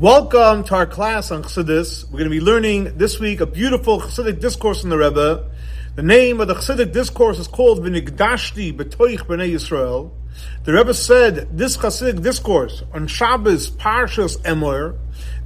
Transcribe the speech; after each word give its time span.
Welcome 0.00 0.64
to 0.64 0.76
our 0.76 0.86
class 0.86 1.30
on 1.30 1.42
Chassidus. 1.42 2.06
We're 2.06 2.20
going 2.20 2.24
to 2.24 2.30
be 2.30 2.40
learning 2.40 2.96
this 2.96 3.20
week 3.20 3.42
a 3.42 3.46
beautiful 3.46 4.00
Chassidic 4.00 4.40
discourse 4.40 4.82
in 4.82 4.88
the 4.88 4.96
Rebbe. 4.96 5.50
The 5.94 6.02
name 6.02 6.40
of 6.40 6.48
the 6.48 6.54
Chassidic 6.54 6.90
discourse 6.90 7.38
is 7.38 7.46
called 7.46 7.80
V'nigdashti 7.80 8.74
B'toich 8.74 9.18
B'nei 9.26 9.52
Yisrael. 9.52 10.10
The 10.64 10.72
Rebbe 10.72 10.94
said 10.94 11.58
this 11.58 11.76
Chassidic 11.76 12.22
discourse 12.22 12.82
on 12.94 13.08
Shabbos 13.08 13.70
Parshas 13.72 14.38
Emor, 14.38 14.96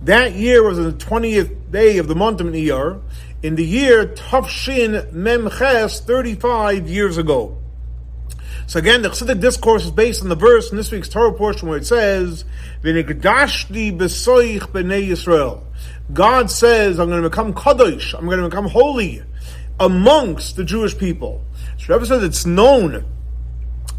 that 0.03 0.35
year 0.35 0.63
was 0.63 0.79
on 0.79 0.85
the 0.85 1.05
20th 1.05 1.73
day 1.73 1.99
of 1.99 2.07
the 2.07 2.15
month 2.15 2.41
of 2.41 2.47
Iyar, 2.47 3.03
in 3.43 3.57
the 3.57 3.67
year 3.67 4.07
Tafshin 4.07 5.13
Memches, 5.13 5.99
35 5.99 6.89
years 6.89 7.19
ago. 7.19 7.59
So 8.67 8.79
again, 8.79 9.03
the 9.03 9.11
Chassidic 9.11 9.41
discourse 9.41 9.85
is 9.85 9.91
based 9.91 10.23
on 10.23 10.29
the 10.29 10.37
verse 10.37 10.71
in 10.71 10.77
this 10.77 10.91
week's 10.91 11.09
Torah 11.09 11.33
portion 11.33 11.69
where 11.69 11.79
it 11.79 11.87
says, 11.87 12.45
"V'nigdashti 12.83 13.97
b'soich 13.97 14.71
b'nei 14.71 15.09
Yisrael." 15.09 15.63
God 16.13 16.51
says, 16.51 16.99
"I'm 16.99 17.09
going 17.09 17.23
to 17.23 17.29
become 17.29 17.53
kadosh. 17.53 18.15
I'm 18.19 18.27
going 18.27 18.41
to 18.41 18.49
become 18.49 18.69
holy 18.69 19.23
amongst 19.79 20.57
the 20.57 20.65
Jewish 20.65 20.97
people." 20.97 21.45
So 21.79 21.95
Rebbe 21.95 22.07
says 22.07 22.23
it's 22.23 22.47
known. 22.47 23.05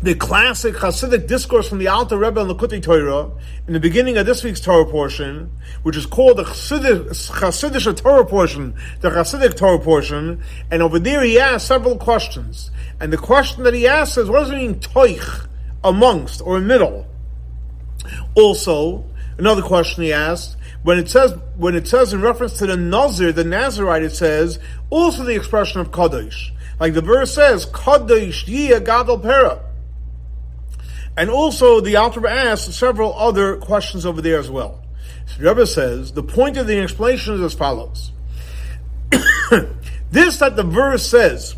The 0.05 0.13
classic 0.13 0.75
Hasidic 0.75 1.25
discourse 1.25 1.67
from 1.67 1.79
the 1.79 1.87
Alter 1.87 2.19
Rebbe 2.19 2.39
and 2.39 2.47
Likutei 2.47 2.79
Torah 2.79 3.31
in 3.65 3.73
the 3.73 3.79
beginning 3.79 4.17
of 4.17 4.27
this 4.27 4.43
week's 4.43 4.59
Torah 4.59 4.85
portion, 4.85 5.49
which 5.81 5.97
is 5.97 6.05
called 6.05 6.37
the 6.37 6.43
Hasidic, 6.43 7.97
Torah 7.97 8.23
portion, 8.23 8.75
the 9.01 9.09
Hasidic 9.09 9.57
Torah 9.57 9.79
portion, 9.79 10.43
and 10.69 10.83
over 10.83 10.99
there 10.99 11.23
he 11.23 11.39
asks 11.39 11.67
several 11.67 11.97
questions. 11.97 12.69
And 12.99 13.11
the 13.11 13.17
question 13.17 13.63
that 13.63 13.73
he 13.73 13.87
asks 13.87 14.15
is, 14.15 14.29
what 14.29 14.41
does 14.41 14.51
it 14.51 14.57
mean, 14.57 14.75
toich, 14.75 15.47
amongst, 15.83 16.39
or 16.39 16.59
middle? 16.59 17.07
Also, 18.35 19.09
another 19.39 19.63
question 19.63 20.03
he 20.03 20.13
asks, 20.13 20.55
when 20.83 20.99
it 20.99 21.09
says, 21.09 21.33
when 21.57 21.73
it 21.73 21.87
says 21.87 22.13
in 22.13 22.21
reference 22.21 22.59
to 22.59 22.67
the 22.67 22.77
Nazir, 22.77 23.31
the 23.31 23.43
Nazarite, 23.43 24.03
it 24.03 24.15
says, 24.15 24.59
also 24.91 25.23
the 25.23 25.33
expression 25.33 25.81
of 25.81 25.89
Kadosh. 25.89 26.51
Like 26.79 26.93
the 26.93 27.01
verse 27.01 27.33
says, 27.33 27.65
Kadosh 27.65 28.45
Yia 28.45 28.79
Gadol 28.85 29.17
Pera. 29.17 29.63
And 31.17 31.29
also, 31.29 31.79
the 31.79 31.95
Alter 31.95 32.27
asks 32.27 32.75
several 32.75 33.13
other 33.13 33.57
questions 33.57 34.05
over 34.05 34.21
there 34.21 34.39
as 34.39 34.49
well. 34.49 34.83
So 35.27 35.43
Rebbe 35.43 35.65
says, 35.65 36.11
the 36.11 36.23
point 36.23 36.57
of 36.57 36.67
the 36.67 36.77
explanation 36.79 37.35
is 37.35 37.41
as 37.41 37.53
follows. 37.53 38.11
this 40.11 40.39
that 40.39 40.55
the 40.55 40.63
verse 40.63 41.05
says, 41.05 41.55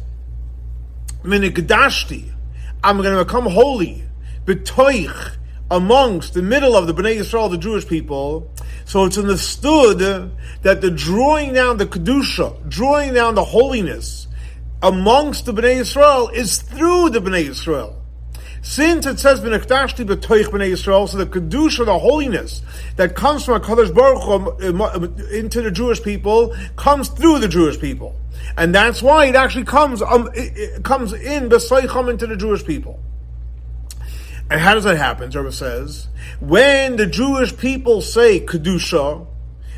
Minikdashti, 1.23 2.31
I'm 2.83 2.97
going 3.01 3.17
to 3.17 3.25
become 3.25 3.45
holy, 3.45 4.03
betoich, 4.45 5.37
amongst 5.69 6.33
the 6.33 6.41
middle 6.41 6.75
of 6.75 6.87
the 6.87 6.93
Bnei 6.93 7.17
Yisrael, 7.17 7.49
the 7.49 7.57
Jewish 7.57 7.87
people. 7.87 8.49
So 8.85 9.05
it's 9.05 9.17
understood 9.17 10.31
that 10.61 10.81
the 10.81 10.91
drawing 10.91 11.53
down 11.53 11.77
the 11.77 11.85
kedusha, 11.85 12.69
drawing 12.69 13.13
down 13.13 13.35
the 13.35 13.43
holiness 13.43 14.27
amongst 14.81 15.45
the 15.45 15.53
Bnei 15.53 15.81
Yisrael 15.81 16.31
is 16.33 16.59
through 16.61 17.09
the 17.09 17.19
Bnei 17.19 17.47
Yisrael. 17.47 17.95
Since 18.67 19.05
it 19.05 19.17
says 19.17 19.39
"V'nekdashti 19.39 20.05
b'toich 20.05 20.47
b'nei 20.47 20.73
Yisrael," 20.73 21.07
so 21.07 21.17
the 21.17 21.25
kedusha, 21.25 21.85
the 21.85 21.97
holiness 21.97 22.61
that 22.97 23.15
comes 23.15 23.45
from 23.45 23.61
Hakadosh 23.61 23.95
Baruch 23.95 24.23
Hu 24.23 25.33
into 25.33 25.61
the 25.61 25.71
Jewish 25.71 26.03
people 26.03 26.53
comes 26.75 27.07
through 27.07 27.39
the 27.39 27.47
Jewish 27.47 27.79
people, 27.79 28.13
and 28.57 28.75
that's 28.75 29.01
why 29.01 29.27
it 29.27 29.35
actually 29.35 29.63
comes 29.63 30.01
um, 30.01 30.29
it, 30.35 30.57
it 30.57 30.83
comes 30.83 31.13
in 31.13 31.47
b'soicham 31.47 32.09
into 32.09 32.27
the 32.27 32.35
Jewish 32.35 32.65
people. 32.65 32.99
And 34.49 34.59
how 34.59 34.73
does 34.73 34.83
that 34.83 34.97
happen? 34.97 35.29
Rebbe 35.29 35.53
says 35.53 36.09
when 36.41 36.97
the 36.97 37.05
Jewish 37.05 37.55
people 37.55 38.01
say 38.01 38.41
kedusha, 38.41 39.25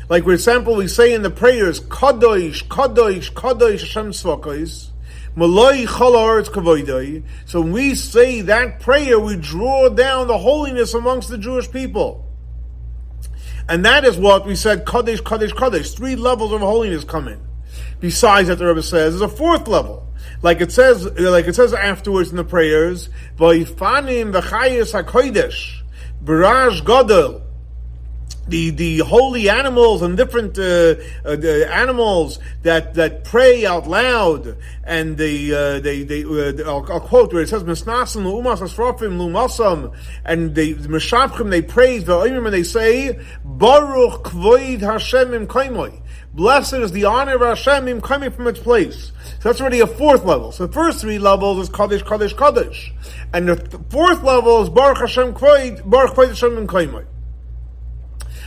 like 0.08 0.24
for 0.24 0.32
example 0.32 0.74
we 0.74 0.88
say 0.88 1.14
in 1.14 1.22
the 1.22 1.30
prayers 1.30 1.78
kadosh, 1.78 2.64
kadosh, 2.64 3.30
kadosh 3.34 3.80
Hashem 3.82 4.10
Tzvakos. 4.10 4.88
So 5.36 5.46
when 7.60 7.72
we 7.72 7.94
say 7.94 8.40
that 8.42 8.80
prayer, 8.80 9.18
we 9.20 9.36
draw 9.36 9.88
down 9.88 10.26
the 10.26 10.38
holiness 10.38 10.92
amongst 10.94 11.28
the 11.28 11.38
Jewish 11.38 11.70
people. 11.70 12.26
And 13.68 13.84
that 13.84 14.04
is 14.04 14.16
what 14.16 14.46
we 14.46 14.56
said, 14.56 14.84
Kadesh, 14.84 15.20
Kadesh, 15.20 15.52
Kadesh. 15.52 15.92
Three 15.92 16.16
levels 16.16 16.52
of 16.52 16.60
holiness 16.60 17.04
come 17.04 17.28
in. 17.28 17.40
Besides 18.00 18.48
that, 18.48 18.58
the 18.58 18.66
Rebbe 18.66 18.82
says, 18.82 19.18
there's 19.18 19.32
a 19.32 19.34
fourth 19.34 19.68
level. 19.68 20.08
Like 20.42 20.60
it 20.60 20.72
says, 20.72 21.04
like 21.04 21.46
it 21.46 21.54
says 21.54 21.72
afterwards 21.72 22.30
in 22.30 22.36
the 22.36 22.44
prayers, 22.44 23.10
Vaifanim 23.36 24.32
v'chayis 24.32 24.92
hakodesh, 25.00 25.82
baraj 26.24 26.84
gadol, 26.84 27.42
the 28.50 28.70
the 28.70 28.98
holy 28.98 29.48
animals 29.48 30.02
and 30.02 30.16
different 30.16 30.58
uh, 30.58 30.94
uh, 31.24 31.36
the 31.36 31.68
animals 31.72 32.38
that 32.62 32.94
that 32.94 33.24
pray 33.24 33.64
out 33.64 33.86
loud 33.86 34.56
and 34.84 35.16
they 35.16 35.52
uh, 35.52 35.80
they 35.80 36.02
they 36.02 36.24
uh, 36.24 36.68
I'll, 36.68 36.92
I'll, 36.92 37.00
quote 37.00 37.32
where 37.32 37.42
it 37.42 37.48
says 37.48 37.62
misnasim 37.62 38.24
lumas 38.24 38.58
asrafim 38.58 39.16
lumasam 39.18 39.94
and 40.24 40.54
they 40.54 40.74
mishapchim 40.74 41.50
they 41.50 41.62
praise 41.62 42.04
the 42.04 42.18
and 42.20 42.46
they 42.46 42.62
say 42.62 43.18
baruch 43.44 44.24
kvoid 44.24 44.80
Hashem 44.80 45.32
im 45.32 45.46
kaimoy 45.46 46.02
blessed 46.34 46.74
is 46.74 46.92
the 46.92 47.04
honor 47.04 47.34
of 47.36 47.40
Hashem 47.40 47.88
im 47.88 48.00
coming 48.00 48.30
from 48.30 48.46
its 48.46 48.60
place. 48.60 49.12
So 49.40 49.48
that's 49.48 49.60
already 49.60 49.80
a 49.80 49.86
fourth 49.86 50.24
level. 50.24 50.52
So 50.52 50.66
the 50.66 50.72
first 50.72 51.00
three 51.00 51.18
levels 51.18 51.58
is 51.58 51.68
kaddish 51.68 52.02
kaddish 52.02 52.34
kaddish. 52.34 52.92
And 53.32 53.48
the 53.48 53.78
fourth 53.90 54.22
level 54.22 54.62
is 54.62 54.68
baruch 54.68 54.98
Hashem 54.98 55.34
kvoid 55.34 55.88
baruch 55.88 56.14
kvoid 56.14 56.28
Hashem 56.28 56.58
im 56.58 56.66
kaimoy 56.66 57.06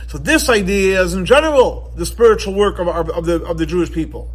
so 0.08 0.18
this 0.18 0.48
idea 0.48 1.02
is 1.02 1.14
in 1.14 1.26
general 1.26 1.92
the 1.96 2.06
spiritual 2.06 2.54
work 2.54 2.78
of, 2.78 2.88
of, 2.88 3.26
the, 3.26 3.44
of 3.44 3.58
the 3.58 3.66
Jewish 3.66 3.90
people. 3.92 4.30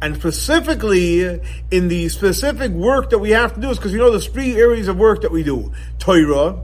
And 0.00 0.16
specifically 0.16 1.40
in 1.70 1.88
the 1.88 2.08
specific 2.08 2.70
work 2.70 3.10
that 3.10 3.18
we 3.18 3.30
have 3.30 3.54
to 3.54 3.60
do 3.60 3.70
is 3.70 3.78
because 3.78 3.92
you 3.92 3.98
know 3.98 4.10
there's 4.10 4.28
three 4.28 4.56
areas 4.56 4.88
of 4.88 4.96
work 4.96 5.22
that 5.22 5.32
we 5.32 5.42
do. 5.42 5.72
Torah, 5.98 6.62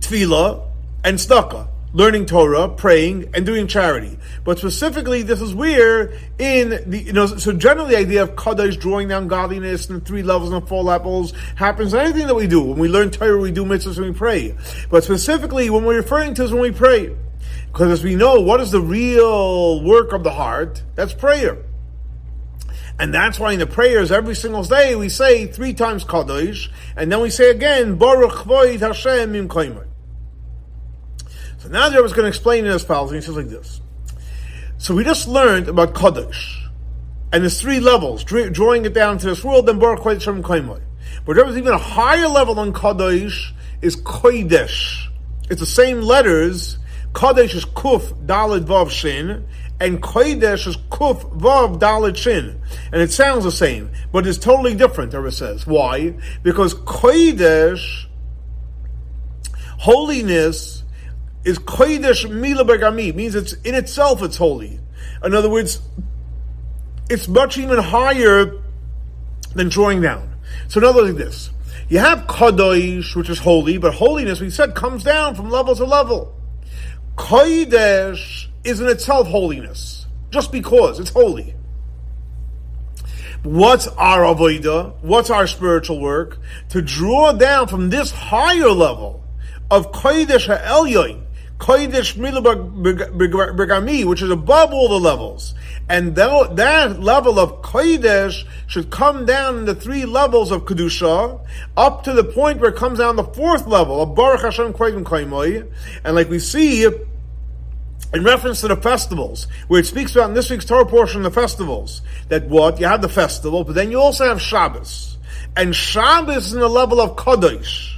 Tefillah, 0.00 0.66
and 1.04 1.18
Tzedakah. 1.18 1.68
Learning 1.94 2.26
Torah, 2.26 2.68
praying, 2.68 3.30
and 3.32 3.46
doing 3.46 3.66
charity. 3.66 4.18
But 4.44 4.58
specifically, 4.58 5.22
this 5.22 5.40
is 5.40 5.54
where 5.54 6.12
in 6.38 6.68
the, 6.90 6.98
you 6.98 7.12
know, 7.14 7.26
so 7.26 7.54
generally 7.54 7.94
the 7.94 8.00
idea 8.00 8.22
of 8.22 8.36
Kaddish, 8.36 8.76
drawing 8.76 9.08
down 9.08 9.26
godliness 9.26 9.88
and 9.88 10.04
three 10.04 10.22
levels 10.22 10.52
and 10.52 10.68
four 10.68 10.84
levels 10.84 11.32
happens 11.56 11.94
in 11.94 12.00
anything 12.00 12.26
that 12.26 12.34
we 12.34 12.46
do. 12.46 12.60
When 12.60 12.78
we 12.78 12.88
learn 12.88 13.10
Torah, 13.10 13.38
we 13.38 13.52
do 13.52 13.64
mitzvahs 13.64 13.96
and 13.96 14.06
we 14.06 14.12
pray. 14.12 14.54
But 14.90 15.02
specifically, 15.02 15.70
when 15.70 15.84
we're 15.84 15.96
referring 15.96 16.34
to 16.34 16.44
is 16.44 16.52
when 16.52 16.60
we 16.60 16.72
pray. 16.72 17.16
Because 17.72 17.90
as 17.90 18.04
we 18.04 18.16
know, 18.16 18.40
what 18.40 18.60
is 18.60 18.70
the 18.70 18.80
real 18.80 19.82
work 19.82 20.12
of 20.12 20.24
the 20.24 20.30
heart? 20.30 20.82
That's 20.94 21.14
prayer. 21.14 21.64
And 22.98 23.14
that's 23.14 23.38
why 23.38 23.52
in 23.52 23.60
the 23.60 23.66
prayers 23.66 24.10
every 24.10 24.34
single 24.34 24.64
day 24.64 24.94
we 24.94 25.08
say 25.08 25.46
three 25.46 25.72
times 25.72 26.04
Kadosh, 26.04 26.68
and 26.96 27.10
then 27.10 27.20
we 27.20 27.30
say 27.30 27.50
again, 27.50 27.96
Baruch 27.96 28.44
Void 28.44 28.80
Hashem 28.80 29.34
Im 29.34 29.48
Kaimer. 29.48 29.87
So 31.58 31.68
now 31.68 31.88
the 31.88 32.00
was 32.02 32.12
going 32.12 32.24
to 32.24 32.28
explain 32.28 32.64
in 32.64 32.72
his 32.72 32.88
and 32.88 33.14
he 33.14 33.20
says 33.20 33.36
like 33.36 33.48
this. 33.48 33.80
So 34.78 34.94
we 34.94 35.02
just 35.02 35.26
learned 35.26 35.68
about 35.68 35.92
Kadosh, 35.94 36.68
and 37.32 37.42
there's 37.42 37.60
three 37.60 37.80
levels, 37.80 38.22
drawing 38.22 38.84
it 38.84 38.94
down 38.94 39.18
to 39.18 39.26
this 39.26 39.44
world, 39.44 39.66
then 39.66 39.80
Baruch 39.80 40.04
Void 40.04 40.18
Hashem 40.18 40.44
Im 40.44 40.80
But 41.26 41.36
there 41.36 41.44
was 41.44 41.56
even 41.56 41.72
a 41.72 41.78
higher 41.78 42.28
level 42.28 42.54
than 42.54 42.72
Kadosh, 42.72 43.52
is 43.82 43.96
Kodesh. 43.96 45.08
It's 45.50 45.60
the 45.60 45.66
same 45.66 46.00
letters, 46.00 46.78
Kodesh 47.12 47.54
is 47.56 47.64
Kuf 47.64 48.26
Dalid 48.26 48.66
Vav 48.66 48.90
Shin, 48.90 49.44
and 49.80 50.00
Kodesh 50.00 50.68
is 50.68 50.76
Kuf 50.76 51.38
Vav 51.38 51.80
Dalid 51.80 52.16
Shin. 52.16 52.60
And 52.92 53.02
it 53.02 53.10
sounds 53.10 53.42
the 53.42 53.50
same, 53.50 53.90
but 54.12 54.28
it's 54.28 54.38
totally 54.38 54.74
different, 54.74 55.12
Rebbe 55.12 55.32
says. 55.32 55.66
Why? 55.66 56.14
Because 56.44 56.74
Kodesh, 56.74 58.06
holiness, 59.78 60.77
is 61.44 61.58
Kodesh 61.58 62.28
Mila 62.28 62.64
Begami, 62.64 63.14
means 63.14 63.34
it's 63.34 63.52
in 63.52 63.74
itself 63.74 64.22
it's 64.22 64.36
holy. 64.36 64.80
In 65.22 65.34
other 65.34 65.50
words, 65.50 65.80
it's 67.10 67.28
much 67.28 67.58
even 67.58 67.78
higher 67.78 68.52
than 69.54 69.68
drawing 69.68 70.00
down. 70.00 70.36
So 70.68 70.80
in 70.80 70.84
other 70.84 71.02
words, 71.02 71.16
like 71.16 71.24
this. 71.26 71.50
You 71.88 72.00
have 72.00 72.26
Kadosh, 72.26 73.16
which 73.16 73.30
is 73.30 73.38
holy, 73.38 73.78
but 73.78 73.94
holiness, 73.94 74.40
we 74.40 74.50
said, 74.50 74.74
comes 74.74 75.04
down 75.04 75.34
from 75.34 75.48
level 75.48 75.74
to 75.74 75.84
level. 75.84 76.34
Kodesh 77.16 78.48
is 78.62 78.80
in 78.80 78.88
itself 78.88 79.26
holiness, 79.28 80.06
just 80.30 80.52
because 80.52 81.00
it's 81.00 81.10
holy. 81.10 81.54
What's 83.42 83.86
our 83.88 84.22
avodah? 84.22 84.94
What's 85.00 85.30
our 85.30 85.46
spiritual 85.46 86.00
work? 86.00 86.38
To 86.70 86.82
draw 86.82 87.32
down 87.32 87.68
from 87.68 87.88
this 87.88 88.10
higher 88.10 88.68
level 88.68 89.24
of 89.70 89.92
Kodesh 89.92 90.46
Ha'elyon, 90.46 91.24
Kodesh 91.58 92.16
Brigami, 93.56 94.04
which 94.04 94.22
is 94.22 94.30
above 94.30 94.72
all 94.72 94.88
the 94.88 95.00
levels. 95.00 95.54
And 95.88 96.14
that, 96.16 96.56
that 96.56 97.00
level 97.00 97.38
of 97.40 97.62
Kodesh 97.62 98.46
should 98.66 98.90
come 98.90 99.26
down 99.26 99.58
in 99.58 99.64
the 99.64 99.74
three 99.74 100.04
levels 100.04 100.52
of 100.52 100.64
Kedusha, 100.66 101.40
up 101.76 102.04
to 102.04 102.12
the 102.12 102.24
point 102.24 102.60
where 102.60 102.70
it 102.70 102.76
comes 102.76 102.98
down 102.98 103.16
the 103.16 103.24
fourth 103.24 103.66
level 103.66 104.00
of 104.02 104.14
Baruch 104.14 104.42
Hashem 104.42 104.72
Kodesh 104.72 105.02
Kaimoy. 105.04 105.70
And 106.04 106.14
like 106.14 106.28
we 106.28 106.38
see, 106.38 106.84
in 106.84 108.24
reference 108.24 108.60
to 108.60 108.68
the 108.68 108.76
festivals, 108.76 109.48
where 109.66 109.80
it 109.80 109.86
speaks 109.86 110.14
about 110.14 110.28
in 110.28 110.34
this 110.34 110.50
week's 110.50 110.64
Torah 110.64 110.86
portion 110.86 111.22
the 111.22 111.30
festivals, 111.30 112.02
that 112.28 112.46
what? 112.48 112.78
You 112.80 112.86
have 112.86 113.02
the 113.02 113.08
festival, 113.08 113.64
but 113.64 113.74
then 113.74 113.90
you 113.90 114.00
also 114.00 114.28
have 114.28 114.40
Shabbos. 114.40 115.18
And 115.56 115.74
Shabbos 115.74 116.46
is 116.46 116.52
in 116.54 116.60
the 116.60 116.68
level 116.68 117.00
of 117.00 117.16
Kadosh. 117.16 117.97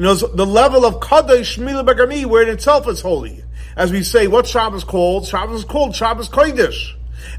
Know, 0.00 0.14
the 0.14 0.46
level 0.46 0.86
of 0.86 0.94
Kadosh 1.00 1.58
Mila 1.58 1.84
Begami, 1.84 2.24
where 2.24 2.42
in 2.42 2.48
itself 2.48 2.88
is 2.88 3.02
holy. 3.02 3.44
As 3.76 3.92
we 3.92 4.02
say, 4.02 4.28
what 4.28 4.46
Shabbos 4.46 4.82
called? 4.82 5.26
Shabbos 5.26 5.60
is 5.60 5.64
called 5.66 5.94
Shabbos 5.94 6.30
Kodesh. 6.30 6.94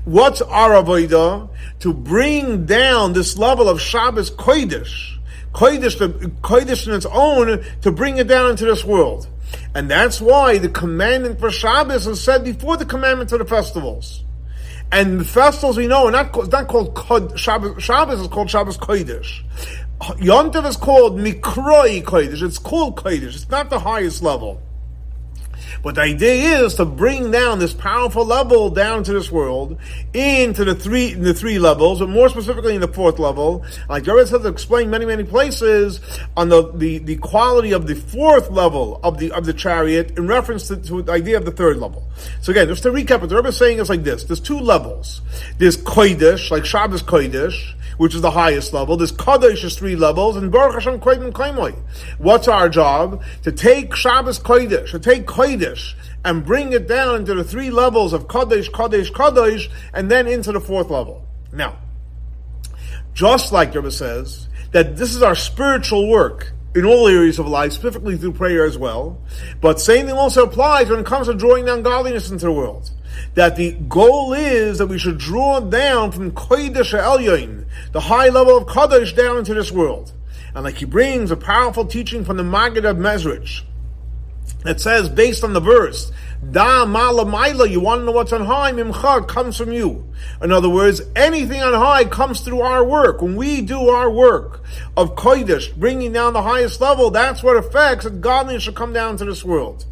What's 0.06 0.44
our 0.44 0.72
avodah? 0.72 1.50
To 1.80 1.94
bring 1.94 2.68
down 2.68 3.14
this 3.14 3.36
level 3.36 3.68
of 3.68 3.82
Shabbos 3.82 4.30
Kodesh. 4.30 5.18
Kodesh, 5.54 5.98
the 5.98 6.10
Kodesh 6.42 6.88
in 6.88 6.94
its 6.94 7.08
own, 7.08 7.66
to 7.82 7.92
bring 7.92 8.18
it 8.18 8.28
down 8.28 8.52
into 8.52 8.66
this 8.66 8.86
world. 8.86 9.28
And 9.74 9.90
that's 9.90 10.22
why 10.22 10.60
the 10.60 10.70
commandment 10.70 11.40
for 11.40 11.50
Shabbos 11.50 12.06
is 12.06 12.22
said 12.22 12.44
before 12.44 12.78
the 12.78 12.86
commandment 12.86 13.32
to 13.32 13.40
the 13.40 13.46
festivals. 13.46 14.24
And 14.92 15.22
the 15.22 15.26
festivals 15.26 15.78
we 15.78 15.88
know 15.88 16.06
are 16.06 16.12
not, 16.12 16.52
not 16.52 16.68
called 16.68 17.40
Shabbos, 17.40 17.82
Shabbos 17.82 18.22
is 18.22 18.28
called 18.28 18.52
Shabbos 18.52 18.78
Kodesh. 18.78 19.42
Yom 20.20 20.56
is 20.66 20.78
called 20.78 21.18
Mikroi 21.18 22.04
Kodesh. 22.04 22.42
It's 22.42 22.58
called 22.58 22.96
Kodesh. 22.98 23.36
It's 23.36 23.50
not 23.50 23.70
the 23.70 23.80
highest 23.80 24.24
level. 24.24 24.62
But 25.84 25.96
the 25.96 26.02
idea 26.02 26.64
is 26.64 26.76
to 26.76 26.86
bring 26.86 27.32
down 27.32 27.60
this 27.60 27.74
powerful 27.74 28.26
level 28.26 28.70
down 28.70 29.04
to 29.04 29.14
this 29.14 29.32
world 29.32 29.78
into 30.14 30.66
the 30.66 30.76
three 30.76 31.14
the 31.14 31.34
three 31.34 31.60
levels, 31.60 32.00
but 32.00 32.10
more 32.10 32.30
specifically 32.30 32.76
in 32.76 32.82
the 32.82 32.88
fourth 32.88 33.20
level. 33.20 33.66
Like 33.90 34.04
Jared 34.04 34.30
has 34.30 34.46
explained 34.46 34.92
many 34.92 35.06
many 35.06 35.24
places 35.24 36.00
on 36.38 36.50
the, 36.50 36.72
the, 36.74 37.00
the 37.00 37.16
quality 37.18 37.72
of 37.72 37.88
the 37.88 37.96
fourth 37.96 38.50
level 38.52 39.00
of 39.04 39.18
the 39.18 39.32
of 39.32 39.46
the 39.46 39.54
chariot 39.54 40.18
in 40.18 40.28
reference 40.28 40.68
to, 40.68 40.78
to 40.78 41.02
the 41.02 41.12
idea 41.12 41.38
of 41.38 41.46
the 41.46 41.52
third 41.52 41.78
level. 41.78 42.04
So 42.42 42.52
again, 42.52 42.68
just 42.68 42.84
to 42.84 42.90
recap, 42.90 43.22
what 43.22 43.30
the 43.30 43.36
Rebbe 43.36 43.50
is 43.50 43.58
saying 43.58 43.80
is 43.80 43.90
like 43.90 44.04
this: 44.04 44.24
there's 44.26 44.42
two 44.42 44.60
levels. 44.60 45.22
There's 45.58 45.78
kodesh, 45.78 46.52
like 46.52 46.66
Shabbos 46.66 47.02
kodesh, 47.02 47.74
which 48.02 48.16
is 48.16 48.22
the 48.22 48.32
highest 48.32 48.74
level. 48.74 48.98
There's 48.98 49.12
Kadosh 49.12 49.64
is 49.64 49.78
three 49.78 49.96
levels, 49.96 50.36
and 50.36 50.52
Baruch 50.52 50.74
Hashem 50.74 51.00
Kodim 51.02 51.32
Kaimoi. 51.32 51.78
What's 52.18 52.48
our 52.48 52.68
job? 52.68 53.24
To 53.44 53.52
take 53.52 53.96
Shabbos 53.96 54.40
Kodesh, 54.40 54.90
to 54.90 54.98
take 54.98 55.28
Kodesh, 55.28 55.94
and 56.26 56.44
bring 56.44 56.74
it 56.74 56.88
down 56.88 57.18
into 57.18 57.36
the 57.36 57.44
three 57.44 57.70
levels 57.70 58.12
of 58.12 58.28
Kadosh, 58.28 58.72
Kadosh, 58.72 59.12
Kadosh, 59.12 59.70
and 59.94 60.10
then 60.10 60.26
into 60.26 60.52
the 60.52 60.60
fourth 60.60 60.90
level. 60.90 61.24
Now, 61.54 61.78
just 63.14 63.52
like 63.52 63.76
Rebbe 63.76 63.92
says, 63.92 64.48
that 64.72 64.98
this 64.98 65.14
is 65.14 65.22
our 65.22 65.36
spiritual 65.36 66.10
work 66.10 66.54
in 66.74 66.86
all 66.86 67.08
areas 67.08 67.40
of 67.40 67.48
life, 67.48 67.74
specifically 67.74 68.18
through 68.18 68.34
prayer 68.34 68.66
as 68.66 68.78
well. 68.78 69.22
But 69.60 69.80
same 69.82 70.06
thing 70.06 70.16
also 70.16 70.46
applies 70.46 70.90
when 70.90 71.00
it 71.00 71.06
comes 71.06 71.28
to 71.28 71.34
drawing 71.34 71.66
down 71.66 71.84
godliness 71.84 72.32
into 72.32 72.46
the 72.46 72.52
world 72.52 72.90
that 73.36 73.56
the 73.56 73.74
goal 73.74 74.34
is 74.34 74.78
that 74.78 74.88
we 74.88 74.98
should 74.98 75.18
draw 75.18 75.60
down 75.60 76.12
from 76.12 76.32
Kodesh 76.32 76.98
Elyon, 76.98 77.66
the 77.92 78.00
high 78.00 78.30
level 78.30 78.58
of 78.58 78.68
Kodesh, 78.68 79.16
down 79.16 79.38
into 79.38 79.54
this 79.54 79.72
world. 79.72 80.14
And 80.54 80.64
like 80.64 80.76
he 80.76 80.86
brings 80.86 81.32
a 81.32 81.38
powerful 81.38 81.86
teaching 81.86 82.26
from 82.26 82.38
the 82.38 82.44
Maggid 82.44 82.86
of 82.86 82.98
Mezrich 82.98 83.64
that 84.64 84.82
says, 84.82 85.10
based 85.10 85.44
on 85.44 85.54
the 85.54 85.60
verse, 85.60 86.12
Da 86.50 86.86
mala 86.86 87.24
maila, 87.24 87.70
you 87.70 87.80
want 87.80 88.02
to 88.02 88.06
know 88.06 88.14
what's 88.14 88.34
on 88.34 88.44
high, 88.44 88.72
mimcha, 88.72 89.28
comes 89.28 89.58
from 89.58 89.72
you. 89.72 90.12
In 90.42 90.52
other 90.52 90.70
words, 90.70 91.00
anything 91.16 91.62
on 91.62 91.74
high 91.74 92.06
comes 92.06 92.42
through 92.42 92.62
our 92.62 92.84
work. 92.84 93.22
When 93.22 93.36
we 93.36 93.62
do 93.62 93.90
our 93.90 94.10
work 94.10 94.64
of 94.98 95.16
Kodesh, 95.16 95.76
bringing 95.76 96.14
down 96.14 96.34
the 96.34 96.42
highest 96.42 96.82
level, 96.82 97.12
that's 97.12 97.44
what 97.44 97.58
affects 97.58 98.06
that 98.06 98.22
godliness 98.22 98.64
should 98.64 98.76
come 98.76 98.92
down 98.92 99.18
to 99.18 99.26
this 99.26 99.46
world. 99.46 99.86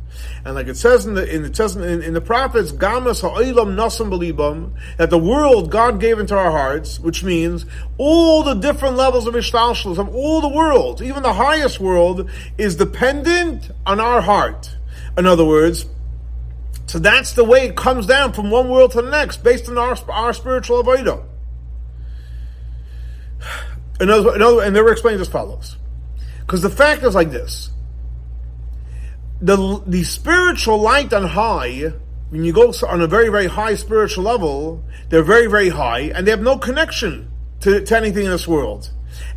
And 0.43 0.55
like 0.55 0.67
it 0.67 0.75
says 0.75 1.05
in 1.05 1.13
the 1.13 1.33
in 1.33 1.45
it 1.45 1.55
says 1.55 1.75
in, 1.75 2.01
in 2.01 2.13
the 2.13 2.21
prophets, 2.21 2.71
Gamas 2.71 3.21
ha'ilam 3.21 3.75
nasam 3.75 4.09
belibam, 4.09 4.71
that 4.97 5.11
the 5.11 5.19
world 5.19 5.69
God 5.69 5.99
gave 5.99 6.17
into 6.17 6.35
our 6.35 6.51
hearts, 6.51 6.99
which 6.99 7.23
means 7.23 7.67
all 7.97 8.43
the 8.43 8.55
different 8.55 8.95
levels 8.95 9.27
of 9.27 9.35
ishtalshalos 9.35 9.99
of 9.99 10.09
all 10.09 10.41
the 10.41 10.49
world, 10.49 11.01
even 11.01 11.21
the 11.21 11.33
highest 11.33 11.79
world, 11.79 12.29
is 12.57 12.75
dependent 12.75 13.69
on 13.85 13.99
our 13.99 14.21
heart. 14.21 14.75
In 15.17 15.25
other 15.25 15.45
words, 15.45 15.85
so 16.89 16.97
that's 16.97 17.33
the 17.33 17.43
way 17.43 17.67
it 17.67 17.75
comes 17.75 18.07
down 18.07 18.33
from 18.33 18.49
one 18.49 18.67
world 18.67 18.93
to 18.93 19.03
the 19.03 19.11
next, 19.11 19.43
based 19.43 19.69
on 19.69 19.77
our 19.77 19.95
our 20.09 20.33
spiritual 20.33 20.83
avodah. 20.83 21.23
Another, 23.99 24.33
another, 24.33 24.63
and 24.63 24.75
they 24.75 24.81
were 24.81 24.91
explaining 24.91 25.21
as 25.21 25.27
follows. 25.27 25.77
Because 26.39 26.63
the 26.63 26.69
fact 26.71 27.03
is 27.03 27.13
like 27.13 27.29
this 27.29 27.69
the 29.39 29.83
the 29.85 30.01
spiritual 30.01 30.81
light 30.81 31.13
on 31.13 31.25
high, 31.25 31.93
when 32.29 32.43
you 32.43 32.51
go 32.53 32.73
on 32.87 33.01
a 33.01 33.07
very 33.07 33.29
very 33.29 33.45
high 33.45 33.75
spiritual 33.75 34.23
level, 34.23 34.83
they're 35.09 35.21
very 35.21 35.45
very 35.45 35.69
high, 35.69 36.09
and 36.15 36.25
they 36.25 36.31
have 36.31 36.41
no 36.41 36.57
connection 36.57 37.31
to, 37.59 37.85
to 37.85 37.97
anything 37.97 38.25
in 38.25 38.31
this 38.31 38.47
world. 38.47 38.89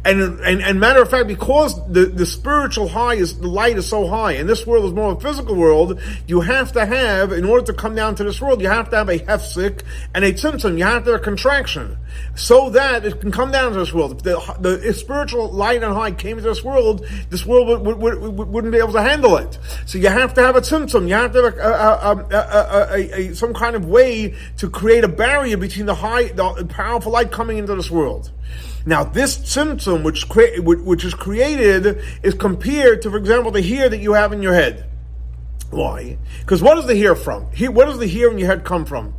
And, 0.04 0.40
and, 0.40 0.60
and 0.60 0.80
matter 0.80 1.00
of 1.00 1.10
fact, 1.10 1.28
because 1.28 1.76
the, 1.88 2.06
the 2.06 2.26
spiritual 2.26 2.88
high 2.88 3.14
is, 3.14 3.38
the 3.38 3.46
light 3.46 3.78
is 3.78 3.86
so 3.86 4.06
high, 4.08 4.32
and 4.32 4.48
this 4.48 4.66
world 4.66 4.84
is 4.84 4.92
more 4.92 5.12
of 5.12 5.18
a 5.18 5.20
physical 5.20 5.54
world, 5.54 6.00
you 6.26 6.40
have 6.40 6.72
to 6.72 6.84
have, 6.84 7.30
in 7.30 7.44
order 7.44 7.66
to 7.66 7.72
come 7.72 7.94
down 7.94 8.16
to 8.16 8.24
this 8.24 8.40
world, 8.40 8.60
you 8.60 8.68
have 8.68 8.90
to 8.90 8.96
have 8.96 9.08
a 9.08 9.20
hefsik 9.20 9.82
and 10.12 10.24
a 10.24 10.32
tzimtzum, 10.32 10.76
you 10.76 10.82
have 10.82 11.04
to 11.04 11.12
have 11.12 11.20
a 11.20 11.24
contraction, 11.24 11.96
so 12.34 12.70
that 12.70 13.04
it 13.04 13.20
can 13.20 13.30
come 13.30 13.52
down 13.52 13.72
to 13.72 13.78
this 13.78 13.92
world. 13.92 14.16
If 14.16 14.22
the, 14.24 14.76
the 14.76 14.92
spiritual 14.92 15.52
light 15.52 15.84
and 15.84 15.94
high 15.94 16.10
came 16.10 16.36
into 16.36 16.48
this 16.48 16.64
world, 16.64 17.06
this 17.30 17.46
world 17.46 17.68
would, 17.68 17.96
would, 17.96 18.18
would, 18.20 18.48
wouldn't 18.48 18.72
be 18.72 18.78
able 18.78 18.94
to 18.94 19.02
handle 19.02 19.36
it. 19.36 19.56
So 19.86 19.98
you 19.98 20.08
have 20.08 20.34
to 20.34 20.42
have 20.42 20.56
a 20.56 20.62
tzimtzum, 20.62 21.06
you 21.06 21.14
have 21.14 21.32
to 21.34 21.42
have 21.44 21.56
a, 21.58 21.60
a, 21.60 22.98
a, 22.98 23.28
um, 23.28 23.34
some 23.36 23.54
kind 23.54 23.76
of 23.76 23.86
way 23.86 24.34
to 24.56 24.68
create 24.68 25.04
a 25.04 25.08
barrier 25.08 25.56
between 25.56 25.86
the 25.86 25.94
high, 25.94 26.24
the 26.24 26.66
powerful 26.68 27.12
light 27.12 27.30
coming 27.30 27.58
into 27.58 27.76
this 27.76 27.90
world. 27.90 28.32
Now, 28.84 29.04
this 29.04 29.38
tzimtzum, 29.38 30.02
which 30.02 30.26
which 30.58 31.04
is 31.04 31.14
created, 31.14 32.02
is 32.22 32.34
compared 32.34 33.02
to, 33.02 33.10
for 33.10 33.16
example, 33.16 33.50
the 33.52 33.62
hair 33.62 33.88
that 33.88 33.98
you 33.98 34.14
have 34.14 34.32
in 34.32 34.42
your 34.42 34.54
head. 34.54 34.88
Why? 35.70 36.18
Because 36.40 36.62
what 36.62 36.74
does 36.74 36.86
the 36.86 36.96
hair 36.96 37.14
from? 37.14 37.44
What 37.44 37.86
does 37.86 37.98
the 37.98 38.08
hair 38.08 38.30
in 38.30 38.38
your 38.38 38.48
head 38.48 38.64
come 38.64 38.84
from? 38.84 39.14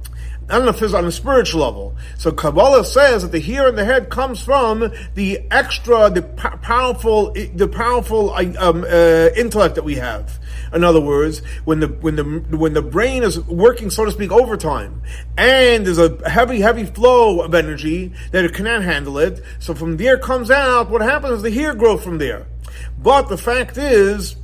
I 0.49 0.57
don't 0.57 0.65
know 0.65 0.71
if 0.71 0.81
it's 0.81 0.93
on 0.93 1.05
a 1.05 1.11
spiritual 1.11 1.61
level. 1.61 1.95
So 2.17 2.31
Kabbalah 2.31 2.83
says 2.83 3.21
that 3.23 3.31
the 3.31 3.39
hair 3.39 3.67
in 3.69 3.75
the 3.75 3.85
head 3.85 4.09
comes 4.09 4.41
from 4.41 4.91
the 5.15 5.39
extra, 5.49 6.09
the 6.09 6.21
powerful, 6.21 7.31
the 7.31 7.67
powerful 7.67 8.31
um, 8.31 8.83
uh, 8.83 9.29
intellect 9.37 9.75
that 9.75 9.83
we 9.83 9.95
have. 9.95 10.39
In 10.73 10.83
other 10.83 11.01
words, 11.01 11.39
when 11.65 11.79
the 11.79 11.87
when 11.87 12.15
the 12.15 12.23
when 12.57 12.73
the 12.73 12.81
brain 12.81 13.23
is 13.23 13.39
working, 13.41 13.89
so 13.89 14.05
to 14.05 14.11
speak, 14.11 14.31
overtime, 14.31 15.03
and 15.37 15.85
there's 15.85 15.99
a 15.99 16.17
heavy, 16.27 16.61
heavy 16.61 16.85
flow 16.85 17.41
of 17.41 17.53
energy 17.53 18.11
that 18.31 18.43
it 18.43 18.53
cannot 18.53 18.83
handle 18.83 19.17
it. 19.19 19.43
So 19.59 19.75
from 19.75 19.97
there 19.97 20.17
comes 20.17 20.49
out 20.49 20.89
what 20.89 21.01
happens 21.01 21.37
is 21.37 21.41
the 21.43 21.51
hair 21.51 21.75
grows 21.75 22.03
from 22.03 22.17
there. 22.17 22.47
But 22.97 23.29
the 23.29 23.37
fact 23.37 23.77
is, 23.77 24.35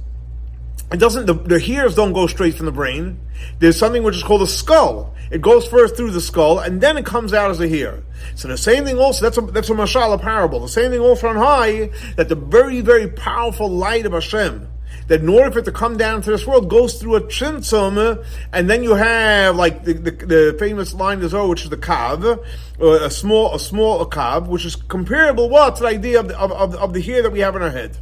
it 0.91 0.97
doesn't. 0.97 1.25
The, 1.25 1.33
the 1.33 1.59
hairs 1.59 1.95
don't 1.95 2.13
go 2.13 2.27
straight 2.27 2.55
from 2.55 2.65
the 2.65 2.71
brain. 2.71 3.19
There's 3.59 3.77
something 3.77 4.03
which 4.03 4.15
is 4.15 4.23
called 4.23 4.41
a 4.41 4.47
skull. 4.47 5.15
It 5.31 5.41
goes 5.41 5.67
first 5.67 5.95
through 5.95 6.11
the 6.11 6.21
skull, 6.21 6.59
and 6.59 6.81
then 6.81 6.97
it 6.97 7.05
comes 7.05 7.33
out 7.33 7.51
as 7.51 7.59
a 7.59 7.67
hair. 7.67 8.03
So 8.35 8.47
the 8.47 8.57
same 8.57 8.85
thing 8.85 8.97
also, 8.97 9.25
that's 9.25 9.37
a, 9.37 9.41
that's 9.41 9.69
a 9.69 9.75
mashallah 9.75 10.17
parable. 10.17 10.59
The 10.59 10.67
same 10.67 10.89
thing 10.91 10.99
also 10.99 11.27
on 11.27 11.35
high, 11.35 11.91
that 12.15 12.29
the 12.29 12.35
very, 12.35 12.81
very 12.81 13.07
powerful 13.07 13.69
light 13.69 14.07
of 14.07 14.13
Hashem, 14.13 14.67
that 15.07 15.21
in 15.21 15.29
order 15.29 15.51
for 15.51 15.59
it 15.59 15.65
to 15.65 15.71
come 15.71 15.97
down 15.97 16.21
to 16.21 16.31
this 16.31 16.45
world, 16.45 16.69
goes 16.69 16.99
through 16.99 17.15
a 17.15 17.21
tzimtzum, 17.21 18.25
and 18.53 18.69
then 18.69 18.83
you 18.83 18.93
have 18.95 19.55
like 19.55 19.83
the, 19.83 19.93
the, 19.93 20.11
the 20.11 20.55
famous 20.59 20.93
line 20.93 21.21
is 21.21 21.33
oh, 21.33 21.47
which 21.49 21.63
is 21.63 21.69
the 21.69 21.77
kav, 21.77 22.43
a 22.79 23.09
small 23.09 23.55
a 23.55 23.59
small 23.59 24.01
a 24.01 24.05
kav, 24.05 24.47
which 24.47 24.65
is 24.65 24.75
comparable 24.75 25.49
what 25.49 25.75
to 25.77 25.83
the 25.83 25.89
idea 25.89 26.19
of 26.19 26.27
the, 26.27 26.39
of, 26.39 26.51
of, 26.51 26.75
of 26.75 26.93
the 26.93 27.01
hair 27.01 27.23
that 27.23 27.31
we 27.31 27.39
have 27.39 27.55
in 27.55 27.61
our 27.61 27.71
head. 27.71 27.97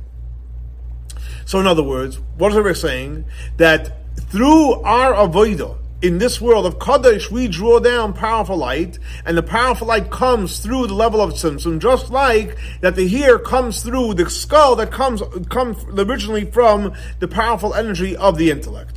So 1.45 1.59
in 1.59 1.67
other 1.67 1.83
words, 1.83 2.19
what 2.37 2.51
is 2.51 2.57
it 2.57 2.63
we're 2.63 2.73
saying? 2.73 3.25
That 3.55 3.93
through 4.29 4.73
our 4.81 5.13
avodah, 5.13 5.77
in 6.01 6.19
this 6.19 6.39
world 6.39 6.65
of 6.65 6.77
Kadosh, 6.77 7.31
we 7.31 7.47
draw 7.47 7.79
down 7.79 8.13
powerful 8.13 8.57
light, 8.57 8.99
and 9.25 9.37
the 9.37 9.43
powerful 9.43 9.87
light 9.87 10.11
comes 10.11 10.59
through 10.59 10.87
the 10.87 10.93
level 10.93 11.21
of 11.21 11.33
Tzimtzum, 11.33 11.79
just 11.79 12.11
like 12.11 12.55
that 12.81 12.95
the 12.95 13.07
hair 13.07 13.39
comes 13.39 13.81
through 13.81 14.13
the 14.13 14.29
skull 14.29 14.75
that 14.75 14.91
comes, 14.91 15.23
comes 15.49 15.83
originally 15.97 16.45
from 16.45 16.93
the 17.19 17.27
powerful 17.27 17.73
energy 17.73 18.15
of 18.15 18.37
the 18.37 18.51
intellect. 18.51 18.96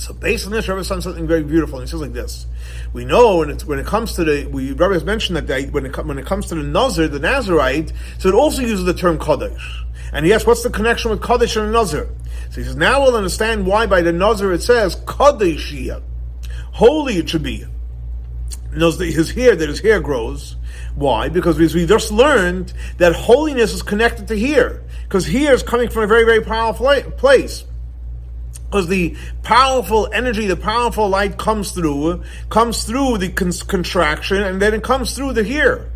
So 0.00 0.14
based 0.14 0.46
on 0.46 0.52
this, 0.52 0.66
Rebbe 0.66 0.82
says 0.82 1.04
something 1.04 1.26
very 1.26 1.42
beautiful, 1.42 1.78
and 1.78 1.86
he 1.86 1.90
says 1.90 2.00
like 2.00 2.14
this. 2.14 2.46
We 2.94 3.04
know 3.04 3.36
when 3.36 3.50
it, 3.50 3.66
when 3.66 3.78
it 3.78 3.84
comes 3.84 4.14
to 4.14 4.24
the, 4.24 4.46
we, 4.46 4.68
Rebbe 4.70 4.94
has 4.94 5.04
mentioned 5.04 5.36
that 5.36 5.46
they, 5.46 5.66
when, 5.66 5.84
it, 5.84 6.06
when 6.06 6.18
it 6.18 6.24
comes 6.24 6.46
to 6.46 6.54
the 6.54 6.62
Nazir, 6.62 7.06
the 7.06 7.18
Nazarite, 7.18 7.92
so 8.18 8.30
it 8.30 8.34
also 8.34 8.62
uses 8.62 8.86
the 8.86 8.94
term 8.94 9.18
Kadosh. 9.18 9.84
And 10.14 10.24
he 10.24 10.32
asks, 10.32 10.46
what's 10.46 10.62
the 10.62 10.70
connection 10.70 11.10
with 11.10 11.22
Kaddish 11.22 11.54
and 11.56 11.70
Nazir? 11.70 12.08
So 12.48 12.56
he 12.56 12.64
says, 12.64 12.76
now 12.76 13.02
we'll 13.02 13.14
understand 13.14 13.66
why 13.66 13.84
by 13.86 14.00
the 14.00 14.10
Nazir 14.10 14.52
it 14.52 14.62
says 14.62 14.96
Kaddishiyah. 14.96 16.02
Holy 16.72 17.18
it 17.18 17.28
should 17.28 17.42
be. 17.42 17.66
Knows 18.72 18.96
that 18.96 19.04
his 19.04 19.30
hair, 19.32 19.54
that 19.54 19.68
his 19.68 19.80
hair 19.80 20.00
grows. 20.00 20.56
Why? 20.94 21.28
Because 21.28 21.58
we 21.58 21.84
just 21.84 22.10
learned 22.10 22.72
that 22.96 23.14
holiness 23.14 23.74
is 23.74 23.82
connected 23.82 24.28
to 24.28 24.34
here. 24.34 24.82
Because 25.02 25.26
here 25.26 25.52
is 25.52 25.62
coming 25.62 25.90
from 25.90 26.04
a 26.04 26.06
very, 26.06 26.24
very 26.24 26.40
powerful 26.40 26.86
place. 27.18 27.64
Because 28.70 28.86
the 28.86 29.16
powerful 29.42 30.08
energy, 30.12 30.46
the 30.46 30.56
powerful 30.56 31.08
light 31.08 31.36
comes 31.36 31.72
through, 31.72 32.22
comes 32.50 32.84
through 32.84 33.18
the 33.18 33.28
con- 33.28 33.50
contraction, 33.66 34.40
and 34.44 34.62
then 34.62 34.74
it 34.74 34.84
comes 34.84 35.16
through 35.16 35.32
the 35.32 35.42
here. 35.42 35.90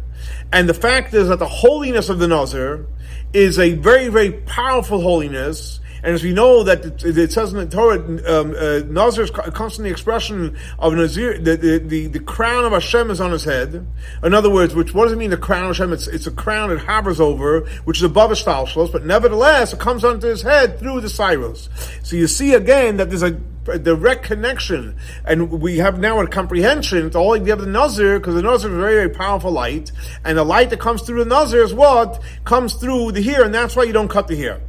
And 0.52 0.68
the 0.68 0.74
fact 0.74 1.14
is 1.14 1.28
that 1.28 1.38
the 1.38 1.46
holiness 1.46 2.08
of 2.08 2.18
the 2.18 2.26
Nazir 2.26 2.86
is 3.32 3.60
a 3.60 3.74
very, 3.74 4.08
very 4.08 4.32
powerful 4.32 5.00
holiness, 5.00 5.78
and 6.04 6.12
as 6.12 6.22
we 6.22 6.34
know 6.34 6.62
that 6.64 6.84
it, 6.84 7.16
it 7.16 7.32
says 7.32 7.54
in 7.54 7.58
the 7.58 7.66
Torah, 7.66 7.98
um, 7.98 8.54
uh, 8.54 8.80
Nazir 8.92 9.24
is 9.24 9.30
constantly 9.30 9.90
expression 9.90 10.54
of 10.78 10.92
Nazir, 10.92 11.38
the, 11.38 11.56
the, 11.56 11.78
the, 11.78 12.06
the, 12.08 12.20
crown 12.20 12.66
of 12.66 12.72
Hashem 12.72 13.10
is 13.10 13.22
on 13.22 13.32
his 13.32 13.44
head. 13.44 13.86
In 14.22 14.34
other 14.34 14.50
words, 14.50 14.74
which, 14.74 14.92
what 14.92 15.04
does 15.04 15.14
it 15.14 15.16
mean, 15.16 15.30
the 15.30 15.38
crown 15.38 15.70
of 15.70 15.76
Hashem? 15.78 15.94
It's, 15.94 16.06
it's 16.06 16.26
a 16.26 16.30
crown 16.30 16.70
it 16.70 16.80
hovers 16.80 17.20
over, 17.20 17.60
which 17.84 17.96
is 17.96 18.02
above 18.02 18.28
his 18.28 18.42
stalshlos, 18.42 18.92
but 18.92 19.06
nevertheless, 19.06 19.72
it 19.72 19.80
comes 19.80 20.04
onto 20.04 20.26
his 20.26 20.42
head 20.42 20.78
through 20.78 21.00
the 21.00 21.08
Cyrus. 21.08 21.70
So 22.02 22.16
you 22.16 22.26
see 22.26 22.52
again 22.52 22.98
that 22.98 23.08
there's 23.08 23.22
a, 23.22 23.40
a 23.68 23.78
direct 23.78 24.24
connection, 24.24 24.96
and 25.24 25.50
we 25.50 25.78
have 25.78 25.98
now 25.98 26.20
a 26.20 26.26
comprehension 26.26 27.08
to 27.12 27.18
all 27.18 27.32
idea 27.32 27.54
of 27.54 27.60
the 27.60 27.66
Nazir, 27.66 28.18
because 28.18 28.34
the 28.34 28.42
Nazir 28.42 28.68
is 28.68 28.76
a 28.76 28.78
very, 28.78 28.94
very 28.94 29.08
powerful 29.08 29.52
light, 29.52 29.90
and 30.22 30.36
the 30.36 30.44
light 30.44 30.68
that 30.68 30.80
comes 30.80 31.00
through 31.00 31.24
the 31.24 31.30
Nazir 31.30 31.62
is 31.62 31.72
what 31.72 32.22
comes 32.44 32.74
through 32.74 33.12
the 33.12 33.22
hair, 33.22 33.42
and 33.42 33.54
that's 33.54 33.74
why 33.74 33.84
you 33.84 33.94
don't 33.94 34.08
cut 34.08 34.28
the 34.28 34.36
hair. 34.36 34.60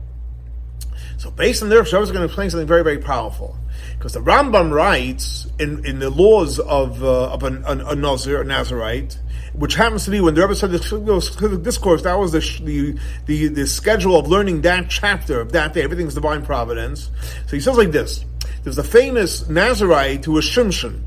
So 1.25 1.32
based 1.32 1.63
on 1.63 1.70
this, 1.70 1.91
I 1.91 1.98
was 1.98 2.12
going 2.12 2.22
to 2.22 2.25
explain 2.25 2.51
something 2.51 2.67
very, 2.67 2.84
very 2.84 3.00
powerful. 3.00 3.58
Because 3.98 4.13
the 4.13 4.20
Rambam 4.20 4.72
writes 4.72 5.48
in, 5.58 5.84
in 5.84 5.98
the 5.98 6.12
laws 6.12 6.60
of, 6.60 7.03
uh, 7.03 7.32
of 7.32 7.41
an, 7.41 7.65
an, 7.65 7.82
a 7.82 7.96
Nazir, 7.96 8.41
a 8.41 8.46
Nazarite, 8.46 9.17
which 9.53 9.74
happens 9.74 10.05
to 10.05 10.12
be 10.12 10.22
when 10.22 10.36
the 10.36 10.41
Rebbe 10.41 10.53
said 10.53 10.70
the 10.70 11.60
discourse, 11.63 12.03
that 12.03 12.20
was 12.20 12.32
the, 12.32 12.41
the, 12.63 13.00
the, 13.25 13.48
the 13.48 13.65
schedule 13.65 14.20
of 14.20 14.27
learning 14.27 14.62
that 14.62 14.88
chapter 14.88 15.41
of 15.41 15.51
that 15.53 15.74
day. 15.74 15.82
Everything's 15.82 16.13
divine 16.13 16.46
providence. 16.46 17.10
So 17.48 17.55
he 17.55 17.60
says 17.60 17.75
like 17.75 17.89
this. 17.89 18.24
There's 18.62 18.77
a 18.77 18.84
famous 18.84 19.50
Nazarite 19.50 20.25
who 20.25 20.34
was 20.34 20.46
Shimshon. 20.46 21.05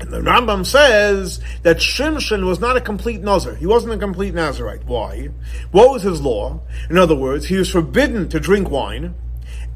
And 0.00 0.10
the 0.10 0.20
Rambam 0.20 0.64
says 0.64 1.40
that 1.62 1.76
Shimshon 1.76 2.46
was 2.46 2.58
not 2.58 2.76
a 2.76 2.80
complete 2.80 3.20
Nazir. 3.20 3.54
He 3.54 3.66
wasn't 3.66 3.92
a 3.92 3.98
complete 3.98 4.32
Nazarite. 4.32 4.84
Why? 4.86 5.28
What 5.72 5.90
was 5.90 6.02
his 6.02 6.22
law? 6.22 6.60
In 6.88 6.96
other 6.96 7.14
words, 7.14 7.46
he 7.46 7.56
was 7.56 7.70
forbidden 7.70 8.28
to 8.30 8.40
drink 8.40 8.70
wine, 8.70 9.14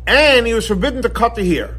and 0.06 0.46
he 0.46 0.54
was 0.54 0.66
forbidden 0.66 1.02
to 1.02 1.10
cut 1.10 1.34
the 1.34 1.46
hair. 1.46 1.76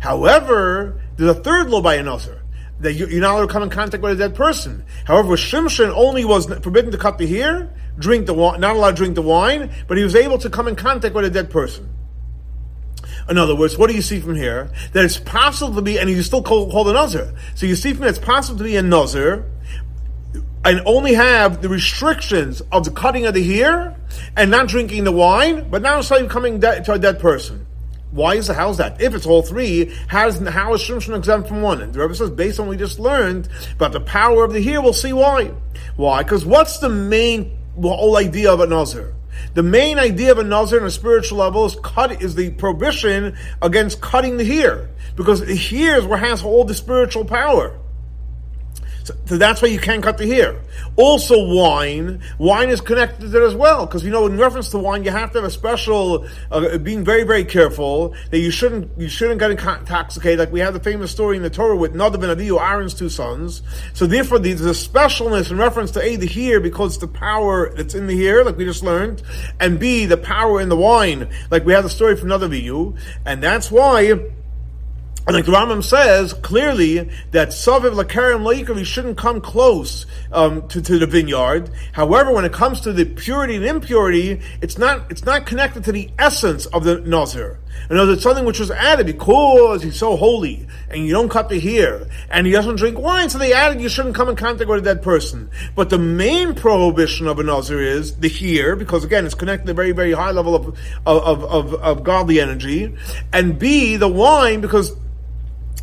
However, 0.00 1.00
there's 1.16 1.30
a 1.36 1.40
third 1.42 1.70
law 1.70 1.80
by 1.80 1.94
a 1.94 2.02
Nazir 2.02 2.42
that 2.80 2.94
you're 2.94 3.08
not 3.20 3.34
allowed 3.34 3.46
to 3.46 3.52
come 3.52 3.62
in 3.62 3.70
contact 3.70 4.02
with 4.02 4.12
a 4.12 4.16
dead 4.16 4.34
person. 4.34 4.84
However, 5.04 5.36
Shimshon 5.36 5.90
only 5.94 6.24
was 6.24 6.46
forbidden 6.46 6.90
to 6.92 6.98
cut 6.98 7.18
the 7.18 7.26
hair, 7.26 7.70
drink 7.98 8.26
the 8.26 8.34
wine, 8.34 8.60
not 8.60 8.76
allowed 8.76 8.92
to 8.92 8.96
drink 8.96 9.14
the 9.14 9.22
wine, 9.22 9.70
but 9.86 9.96
he 9.96 10.04
was 10.04 10.14
able 10.14 10.38
to 10.38 10.50
come 10.50 10.68
in 10.68 10.76
contact 10.76 11.14
with 11.14 11.24
a 11.24 11.30
dead 11.30 11.50
person. 11.50 11.88
In 13.28 13.38
other 13.38 13.54
words, 13.54 13.76
what 13.76 13.88
do 13.88 13.96
you 13.96 14.02
see 14.02 14.20
from 14.20 14.34
here? 14.34 14.70
That 14.92 15.04
it's 15.04 15.18
possible 15.18 15.74
to 15.74 15.82
be, 15.82 15.98
and 15.98 16.08
you 16.08 16.22
still 16.22 16.42
call, 16.42 16.70
call 16.70 16.84
the 16.84 16.92
Nazir. 16.92 17.34
So 17.54 17.66
you 17.66 17.76
see 17.76 17.92
from 17.92 18.02
here, 18.02 18.10
it's 18.10 18.18
possible 18.18 18.58
to 18.58 18.64
be 18.64 18.76
a 18.76 18.82
Nazir, 18.82 19.44
and 20.64 20.82
only 20.84 21.14
have 21.14 21.62
the 21.62 21.68
restrictions 21.68 22.60
of 22.72 22.84
the 22.84 22.90
cutting 22.90 23.24
of 23.26 23.34
the 23.34 23.42
hair 23.42 23.96
and 24.36 24.50
not 24.50 24.68
drinking 24.68 25.04
the 25.04 25.12
wine, 25.12 25.70
but 25.70 25.82
now 25.82 26.00
suddenly 26.00 26.30
coming 26.30 26.60
de- 26.60 26.82
to 26.82 26.92
a 26.92 26.98
dead 26.98 27.18
person. 27.18 27.66
Why 28.10 28.34
is 28.34 28.50
it? 28.50 28.56
How's 28.56 28.78
that? 28.78 29.00
If 29.00 29.14
it's 29.14 29.24
all 29.24 29.42
three, 29.42 29.94
how 30.08 30.26
is 30.26 30.38
how 30.48 30.74
is 30.74 30.82
Shimshon 30.82 31.16
exempt 31.16 31.48
from 31.48 31.62
one? 31.62 31.80
And 31.80 31.94
the 31.94 32.00
Rebbe 32.00 32.14
says, 32.14 32.30
based 32.30 32.58
on 32.58 32.66
what 32.66 32.72
we 32.72 32.76
just 32.76 32.98
learned 32.98 33.48
about 33.72 33.92
the 33.92 34.00
power 34.00 34.44
of 34.44 34.52
the 34.52 34.60
hair, 34.60 34.82
we'll 34.82 34.92
see 34.92 35.12
why. 35.12 35.52
Why? 35.96 36.22
Because 36.22 36.44
what's 36.44 36.78
the 36.78 36.88
main 36.88 37.56
whole 37.80 38.16
idea 38.16 38.52
of 38.52 38.60
a 38.60 38.66
Nazir? 38.66 39.14
The 39.54 39.62
main 39.62 39.98
idea 39.98 40.30
of 40.32 40.38
a 40.38 40.44
nazir 40.44 40.80
on 40.80 40.86
a 40.86 40.90
spiritual 40.90 41.38
level 41.38 41.66
is 41.66 41.76
cut 41.82 42.22
is 42.22 42.34
the 42.34 42.50
prohibition 42.50 43.36
against 43.60 44.00
cutting 44.00 44.36
the 44.36 44.44
hair 44.44 44.90
because 45.16 45.40
the 45.40 45.56
hair 45.56 45.96
is 45.96 46.04
what 46.04 46.20
has 46.20 46.44
all 46.44 46.64
the 46.64 46.74
spiritual 46.74 47.24
power. 47.24 47.79
So 49.04 49.36
that's 49.36 49.62
why 49.62 49.68
you 49.68 49.78
can't 49.78 50.02
cut 50.02 50.18
the 50.18 50.26
hair. 50.26 50.60
Also, 50.96 51.54
wine. 51.54 52.20
Wine 52.38 52.68
is 52.68 52.80
connected 52.80 53.20
to 53.22 53.28
that 53.28 53.42
as 53.42 53.54
well, 53.54 53.86
because 53.86 54.04
you 54.04 54.10
know, 54.10 54.26
in 54.26 54.36
reference 54.36 54.68
to 54.70 54.78
wine, 54.78 55.04
you 55.04 55.10
have 55.10 55.32
to 55.32 55.38
have 55.38 55.44
a 55.44 55.50
special, 55.50 56.26
uh, 56.50 56.78
being 56.78 57.04
very, 57.04 57.24
very 57.24 57.44
careful 57.44 58.14
that 58.30 58.38
you 58.38 58.50
shouldn't, 58.50 58.90
you 58.98 59.08
shouldn't 59.08 59.40
get 59.40 59.50
intoxicated. 59.50 60.38
Like 60.38 60.52
we 60.52 60.60
have 60.60 60.74
the 60.74 60.80
famous 60.80 61.10
story 61.10 61.36
in 61.36 61.42
the 61.42 61.50
Torah 61.50 61.76
with 61.76 61.94
Nadav 61.94 62.14
and 62.14 62.40
Avihu, 62.40 62.60
Aaron's 62.60 62.94
two 62.94 63.08
sons. 63.08 63.62
So 63.94 64.06
therefore, 64.06 64.38
there's 64.38 64.60
a 64.60 64.70
specialness 64.70 65.50
in 65.50 65.58
reference 65.58 65.92
to 65.92 66.02
A, 66.02 66.16
the 66.16 66.26
hair, 66.26 66.60
because 66.60 66.98
the 66.98 67.08
power 67.08 67.72
that's 67.74 67.94
in 67.94 68.06
the 68.06 68.16
hair, 68.16 68.44
like 68.44 68.56
we 68.56 68.64
just 68.64 68.82
learned, 68.82 69.22
and 69.58 69.78
B, 69.78 70.06
the 70.06 70.16
power 70.16 70.60
in 70.60 70.68
the 70.68 70.76
wine, 70.76 71.28
like 71.50 71.64
we 71.64 71.72
have 71.72 71.84
the 71.84 71.90
story 71.90 72.16
from 72.16 72.28
Nadav 72.28 72.50
and 73.24 73.42
that's 73.42 73.70
why 73.70 74.18
and 75.30 75.36
like 75.36 75.46
the 75.46 75.52
Rambam 75.52 75.84
says 75.84 76.32
clearly 76.32 77.08
that 77.30 77.50
Saviv 77.50 77.94
Lakarim 77.94 78.42
Leikav, 78.42 78.84
shouldn't 78.84 79.16
come 79.16 79.40
close 79.40 80.04
um, 80.32 80.66
to, 80.66 80.82
to 80.82 80.98
the 80.98 81.06
vineyard. 81.06 81.70
However, 81.92 82.32
when 82.32 82.44
it 82.44 82.52
comes 82.52 82.80
to 82.80 82.92
the 82.92 83.04
purity 83.04 83.54
and 83.54 83.64
impurity, 83.64 84.40
it's 84.60 84.76
not 84.76 85.08
it's 85.08 85.24
not 85.24 85.46
connected 85.46 85.84
to 85.84 85.92
the 85.92 86.10
essence 86.18 86.66
of 86.66 86.82
the 86.82 86.98
Nazir. 87.02 87.60
In 87.88 87.96
other 87.96 88.10
words, 88.10 88.24
something 88.24 88.44
which 88.44 88.58
was 88.58 88.72
added 88.72 89.06
because 89.06 89.84
he's 89.84 89.96
so 89.96 90.16
holy 90.16 90.66
and 90.88 91.06
you 91.06 91.12
don't 91.12 91.28
cut 91.28 91.48
the 91.48 91.60
hair 91.60 92.08
and 92.28 92.44
he 92.44 92.52
doesn't 92.52 92.74
drink 92.74 92.98
wine, 92.98 93.30
so 93.30 93.38
they 93.38 93.52
added 93.52 93.80
you 93.80 93.88
shouldn't 93.88 94.16
come 94.16 94.28
in 94.28 94.34
contact 94.34 94.68
with 94.68 94.80
a 94.80 94.82
dead 94.82 95.00
person. 95.00 95.48
But 95.76 95.90
the 95.90 95.98
main 95.98 96.56
prohibition 96.56 97.28
of 97.28 97.38
a 97.38 97.44
Nazir 97.44 97.80
is 97.80 98.16
the 98.16 98.28
hair, 98.28 98.74
because 98.74 99.04
again, 99.04 99.26
it's 99.26 99.36
connected 99.36 99.66
to 99.66 99.70
a 99.70 99.74
very, 99.74 99.92
very 99.92 100.10
high 100.10 100.32
level 100.32 100.56
of, 100.56 100.76
of, 101.06 101.44
of, 101.44 101.74
of 101.74 102.02
godly 102.02 102.40
energy, 102.40 102.92
and 103.32 103.56
B, 103.56 103.94
the 103.94 104.08
wine, 104.08 104.60
because 104.60 104.96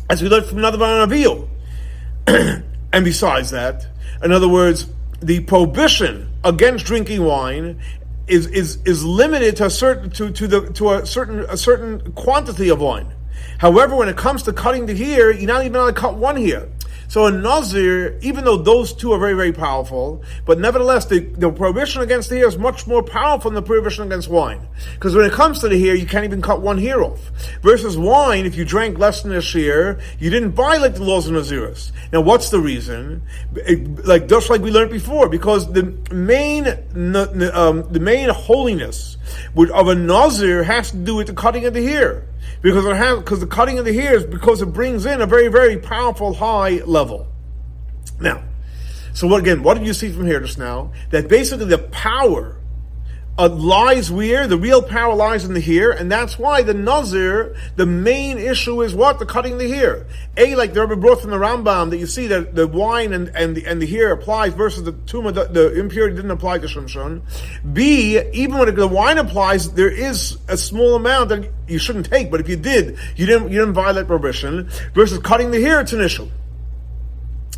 as 0.08 0.22
we 0.22 0.28
learned 0.28 0.46
from 0.46 0.58
another 0.58 0.78
one 0.78 1.00
Avil. 1.00 1.48
and 2.26 3.04
besides 3.04 3.50
that, 3.50 3.86
in 4.22 4.32
other 4.32 4.48
words, 4.48 4.86
the 5.20 5.40
prohibition 5.40 6.32
against 6.44 6.86
drinking 6.86 7.22
wine 7.22 7.80
is, 8.26 8.46
is, 8.48 8.78
is 8.84 9.04
limited 9.04 9.56
to 9.56 9.66
a 9.66 9.70
certain 9.70 10.10
to, 10.10 10.30
to 10.30 10.46
the 10.46 10.72
to 10.72 10.92
a 10.92 11.06
certain 11.06 11.40
a 11.48 11.56
certain 11.56 12.12
quantity 12.12 12.68
of 12.68 12.80
wine. 12.80 13.12
However, 13.58 13.96
when 13.96 14.08
it 14.08 14.16
comes 14.16 14.42
to 14.44 14.52
cutting 14.52 14.86
the 14.86 14.94
hair, 14.94 15.32
you're 15.32 15.46
not 15.46 15.64
even 15.64 15.76
allowed 15.76 15.94
to 15.94 16.00
cut 16.00 16.16
one 16.16 16.36
hair. 16.36 16.68
So 17.08 17.24
a 17.24 17.32
Nazir, 17.32 18.18
even 18.20 18.44
though 18.44 18.58
those 18.58 18.92
two 18.92 19.12
are 19.12 19.18
very, 19.18 19.32
very 19.32 19.52
powerful, 19.52 20.22
but 20.44 20.60
nevertheless, 20.60 21.06
the, 21.06 21.20
the 21.20 21.50
prohibition 21.50 22.02
against 22.02 22.28
the 22.28 22.36
hair 22.36 22.46
is 22.46 22.58
much 22.58 22.86
more 22.86 23.02
powerful 23.02 23.50
than 23.50 23.62
the 23.62 23.66
prohibition 23.66 24.04
against 24.04 24.28
wine. 24.28 24.60
Because 24.92 25.14
when 25.14 25.24
it 25.24 25.32
comes 25.32 25.60
to 25.60 25.68
the 25.68 25.80
hair, 25.80 25.94
you 25.94 26.04
can't 26.04 26.24
even 26.24 26.42
cut 26.42 26.60
one 26.60 26.76
hair 26.76 27.02
off. 27.02 27.30
Versus 27.62 27.96
wine, 27.96 28.44
if 28.44 28.56
you 28.56 28.64
drank 28.66 28.98
less 28.98 29.22
than 29.22 29.32
a 29.32 29.40
share, 29.40 30.00
you 30.18 30.28
didn't 30.28 30.52
violate 30.52 30.96
the 30.96 31.02
laws 31.02 31.26
of 31.26 31.34
Naziris. 31.34 31.92
Now, 32.12 32.20
what's 32.20 32.50
the 32.50 32.60
reason? 32.60 33.22
like, 34.04 34.28
just 34.28 34.50
like 34.50 34.60
we 34.60 34.70
learned 34.70 34.90
before, 34.90 35.30
because 35.30 35.72
the 35.72 35.84
main, 36.12 36.66
um, 37.54 37.90
the 37.90 38.00
main 38.00 38.28
holiness 38.28 39.16
of 39.56 39.88
a 39.88 39.94
Nazir 39.94 40.62
has 40.62 40.90
to 40.90 40.98
do 40.98 41.16
with 41.16 41.28
the 41.28 41.34
cutting 41.34 41.64
of 41.64 41.72
the 41.72 41.82
hair 41.82 42.26
because 42.62 42.84
it 42.84 42.96
has 42.96 43.18
because 43.18 43.40
the 43.40 43.46
cutting 43.46 43.78
of 43.78 43.84
the 43.84 43.92
hair 43.92 44.16
is 44.16 44.24
because 44.24 44.62
it 44.62 44.66
brings 44.66 45.06
in 45.06 45.20
a 45.20 45.26
very 45.26 45.48
very 45.48 45.78
powerful 45.78 46.34
high 46.34 46.82
level. 46.84 47.26
Now, 48.20 48.42
so 49.14 49.26
what 49.26 49.40
again? 49.40 49.62
What 49.62 49.78
did 49.78 49.86
you 49.86 49.92
see 49.92 50.10
from 50.10 50.26
here 50.26 50.40
just 50.40 50.58
now? 50.58 50.92
That 51.10 51.28
basically 51.28 51.66
the 51.66 51.78
power 51.78 52.56
uh, 53.38 53.48
lies 53.48 54.10
where 54.10 54.48
the 54.48 54.58
real 54.58 54.82
power 54.82 55.14
lies 55.14 55.44
in 55.44 55.54
the 55.54 55.60
hair, 55.60 55.92
and 55.92 56.10
that's 56.10 56.38
why 56.38 56.62
the 56.62 56.74
nazir, 56.74 57.54
the 57.76 57.86
main 57.86 58.36
issue 58.36 58.82
is 58.82 58.94
what 58.94 59.20
the 59.20 59.26
cutting 59.26 59.58
the 59.58 59.68
hair. 59.68 60.06
A, 60.36 60.56
like 60.56 60.74
the 60.74 60.80
Rebbe 60.80 60.96
brought 60.96 61.20
from 61.20 61.30
the 61.30 61.36
Rambam, 61.36 61.90
that 61.90 61.98
you 61.98 62.06
see 62.06 62.26
that 62.26 62.56
the 62.56 62.66
wine 62.66 63.12
and, 63.12 63.30
and 63.36 63.56
the 63.56 63.64
and 63.64 63.80
the 63.80 63.86
hair 63.86 64.10
applies 64.10 64.54
versus 64.54 64.82
the 64.82 64.92
tumah, 64.92 65.32
the, 65.32 65.44
the 65.44 65.78
impurity 65.78 66.16
didn't 66.16 66.32
apply 66.32 66.58
to 66.58 66.66
Shimshon. 66.66 67.22
B, 67.72 68.18
even 68.32 68.58
when 68.58 68.74
the 68.74 68.88
wine 68.88 69.18
applies, 69.18 69.72
there 69.72 69.90
is 69.90 70.36
a 70.48 70.56
small 70.56 70.96
amount 70.96 71.28
that 71.28 71.48
you 71.68 71.78
shouldn't 71.78 72.06
take, 72.06 72.32
but 72.32 72.40
if 72.40 72.48
you 72.48 72.56
did, 72.56 72.98
you 73.14 73.26
didn't 73.26 73.52
you 73.52 73.60
didn't 73.60 73.74
violate 73.74 74.08
prohibition. 74.08 74.68
Versus 74.94 75.20
cutting 75.20 75.52
the 75.52 75.62
hair, 75.62 75.80
it's 75.80 75.92
an 75.92 76.00
issue. 76.00 76.28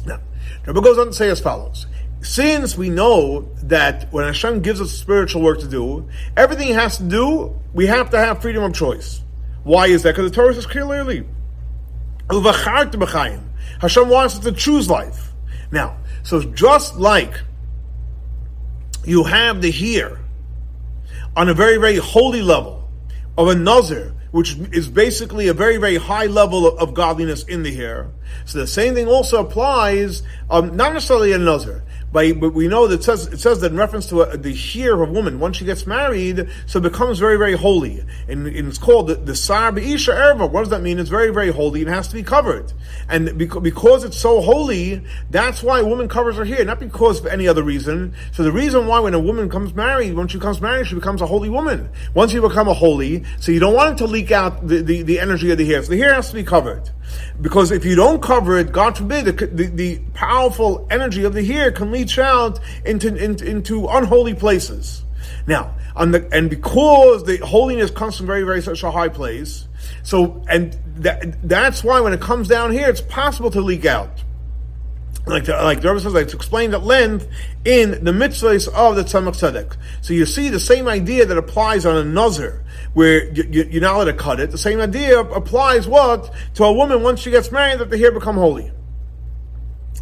Now, 0.04 0.20
Rebbe 0.66 0.82
goes 0.82 0.98
on 0.98 1.06
to 1.06 1.12
say 1.14 1.30
as 1.30 1.40
follows 1.40 1.86
since 2.22 2.76
we 2.76 2.90
know 2.90 3.48
that 3.62 4.12
when 4.12 4.26
Hashem 4.26 4.60
gives 4.60 4.80
us 4.80 4.92
spiritual 4.92 5.42
work 5.42 5.60
to 5.60 5.68
do, 5.68 6.08
everything 6.36 6.66
he 6.68 6.72
has 6.72 6.98
to 6.98 7.04
do, 7.04 7.58
we 7.72 7.86
have 7.86 8.10
to 8.10 8.18
have 8.18 8.42
freedom 8.42 8.62
of 8.62 8.74
choice. 8.74 9.22
Why 9.62 9.86
is 9.86 10.02
that? 10.02 10.14
Because 10.14 10.30
the 10.30 10.34
Torah 10.34 10.54
says 10.54 10.66
clearly, 10.66 11.26
Hashem 13.80 14.08
wants 14.08 14.34
us 14.36 14.40
to 14.40 14.52
choose 14.52 14.90
life. 14.90 15.32
Now, 15.70 15.96
so 16.22 16.42
just 16.42 16.96
like 16.96 17.40
you 19.04 19.24
have 19.24 19.62
the 19.62 19.70
here 19.70 20.20
on 21.36 21.48
a 21.48 21.54
very, 21.54 21.78
very 21.78 21.96
holy 21.96 22.42
level 22.42 22.88
of 23.38 23.48
a 23.48 23.54
which 24.32 24.56
is 24.72 24.88
basically 24.88 25.48
a 25.48 25.54
very, 25.54 25.76
very 25.78 25.96
high 25.96 26.26
level 26.26 26.78
of, 26.78 26.94
godliness 26.94 27.42
in 27.44 27.62
the 27.62 27.70
here. 27.70 28.10
So 28.44 28.58
the 28.58 28.66
same 28.66 28.94
thing 28.94 29.08
also 29.08 29.44
applies, 29.44 30.22
um, 30.48 30.76
not 30.76 30.92
necessarily 30.92 31.32
a 31.32 31.38
by, 32.12 32.32
but 32.32 32.52
we 32.52 32.66
know 32.66 32.86
that 32.88 33.00
it 33.00 33.04
says, 33.04 33.26
it 33.28 33.38
says 33.38 33.60
that 33.60 33.70
in 33.70 33.78
reference 33.78 34.06
to 34.08 34.22
a, 34.22 34.36
the 34.36 34.54
hair 34.54 34.94
of 34.94 35.08
a 35.08 35.12
woman, 35.12 35.38
once 35.38 35.56
she 35.58 35.64
gets 35.64 35.86
married, 35.86 36.48
so 36.66 36.78
it 36.78 36.82
becomes 36.82 37.18
very, 37.18 37.36
very 37.36 37.54
holy. 37.54 38.04
And, 38.28 38.46
and 38.46 38.68
it's 38.68 38.78
called 38.78 39.08
the, 39.08 39.14
the 39.14 39.36
Sar 39.36 39.70
Be'isha 39.70 40.14
Erva. 40.14 40.50
What 40.50 40.60
does 40.62 40.70
that 40.70 40.82
mean? 40.82 40.98
It's 40.98 41.10
very, 41.10 41.30
very 41.30 41.50
holy 41.50 41.82
and 41.82 41.90
has 41.90 42.08
to 42.08 42.14
be 42.14 42.22
covered. 42.22 42.72
And 43.08 43.38
because, 43.38 43.62
because 43.62 44.04
it's 44.04 44.18
so 44.18 44.40
holy, 44.40 45.02
that's 45.30 45.62
why 45.62 45.80
a 45.80 45.84
woman 45.86 46.08
covers 46.08 46.36
her 46.36 46.44
hair, 46.44 46.64
not 46.64 46.80
because 46.80 47.20
of 47.20 47.26
any 47.26 47.46
other 47.46 47.62
reason. 47.62 48.14
So 48.32 48.42
the 48.42 48.52
reason 48.52 48.86
why 48.86 49.00
when 49.00 49.14
a 49.14 49.20
woman 49.20 49.48
comes 49.48 49.74
married, 49.74 50.14
when 50.14 50.26
she 50.26 50.40
comes 50.40 50.60
married, 50.60 50.88
she 50.88 50.96
becomes 50.96 51.22
a 51.22 51.26
holy 51.26 51.48
woman. 51.48 51.90
Once 52.14 52.32
you 52.32 52.42
become 52.42 52.68
a 52.68 52.74
holy, 52.74 53.24
so 53.38 53.52
you 53.52 53.60
don't 53.60 53.74
want 53.74 53.94
it 53.94 53.98
to 53.98 54.06
leak 54.06 54.32
out 54.32 54.66
the, 54.66 54.82
the, 54.82 55.02
the 55.02 55.20
energy 55.20 55.50
of 55.50 55.58
the 55.58 55.66
hair. 55.66 55.82
So 55.82 55.90
the 55.90 55.98
hair 55.98 56.14
has 56.14 56.30
to 56.30 56.34
be 56.34 56.44
covered. 56.44 56.90
Because 57.40 57.70
if 57.70 57.84
you 57.84 57.96
don't 57.96 58.22
cover 58.22 58.58
it, 58.58 58.72
God 58.72 58.96
forbid, 58.96 59.24
the, 59.24 59.32
the, 59.46 59.66
the 59.66 59.98
powerful 60.14 60.86
energy 60.90 61.24
of 61.24 61.34
the 61.34 61.44
hair 61.44 61.72
can 61.72 61.90
leach 62.00 62.18
out 62.18 62.60
into, 62.84 63.14
into, 63.14 63.44
into 63.44 63.86
unholy 63.88 64.34
places. 64.34 65.04
Now, 65.46 65.74
on 65.94 66.12
the, 66.12 66.28
and 66.32 66.48
because 66.48 67.24
the 67.24 67.38
holiness 67.38 67.90
comes 67.90 68.16
from 68.16 68.26
very, 68.26 68.42
very 68.42 68.62
such 68.62 68.82
a 68.82 68.90
high 68.90 69.08
place, 69.08 69.66
so, 70.02 70.42
and 70.48 70.76
that, 70.96 71.36
that's 71.46 71.84
why 71.84 72.00
when 72.00 72.12
it 72.12 72.20
comes 72.20 72.48
down 72.48 72.72
here, 72.72 72.88
it's 72.88 73.00
possible 73.00 73.50
to 73.50 73.60
leak 73.60 73.84
out. 73.84 74.22
Like 75.26 75.44
the, 75.44 75.52
like 75.52 75.82
the 75.82 75.88
Rebbe 75.88 76.00
says, 76.00 76.14
it's 76.14 76.34
explained 76.34 76.72
at 76.74 76.82
length 76.82 77.28
in 77.64 78.04
the 78.04 78.10
mitzvahs 78.10 78.68
of 78.68 78.96
the 78.96 79.02
Tzemach 79.02 79.36
Tzedek. 79.36 79.76
So 80.00 80.14
you 80.14 80.24
see 80.24 80.48
the 80.48 80.58
same 80.58 80.88
idea 80.88 81.26
that 81.26 81.36
applies 81.36 81.84
on 81.84 81.96
a 81.96 82.04
nazir, 82.04 82.64
where 82.94 83.30
you, 83.32 83.78
are 83.78 83.80
not 83.80 83.96
allowed 83.96 84.04
to 84.04 84.14
cut 84.14 84.40
it. 84.40 84.50
The 84.50 84.58
same 84.58 84.80
idea 84.80 85.20
applies 85.20 85.86
what 85.86 86.32
to 86.54 86.64
a 86.64 86.72
woman 86.72 87.02
once 87.02 87.20
she 87.20 87.30
gets 87.30 87.52
married 87.52 87.80
that 87.80 87.90
the 87.90 87.98
hair 87.98 88.10
become 88.10 88.36
holy. 88.36 88.72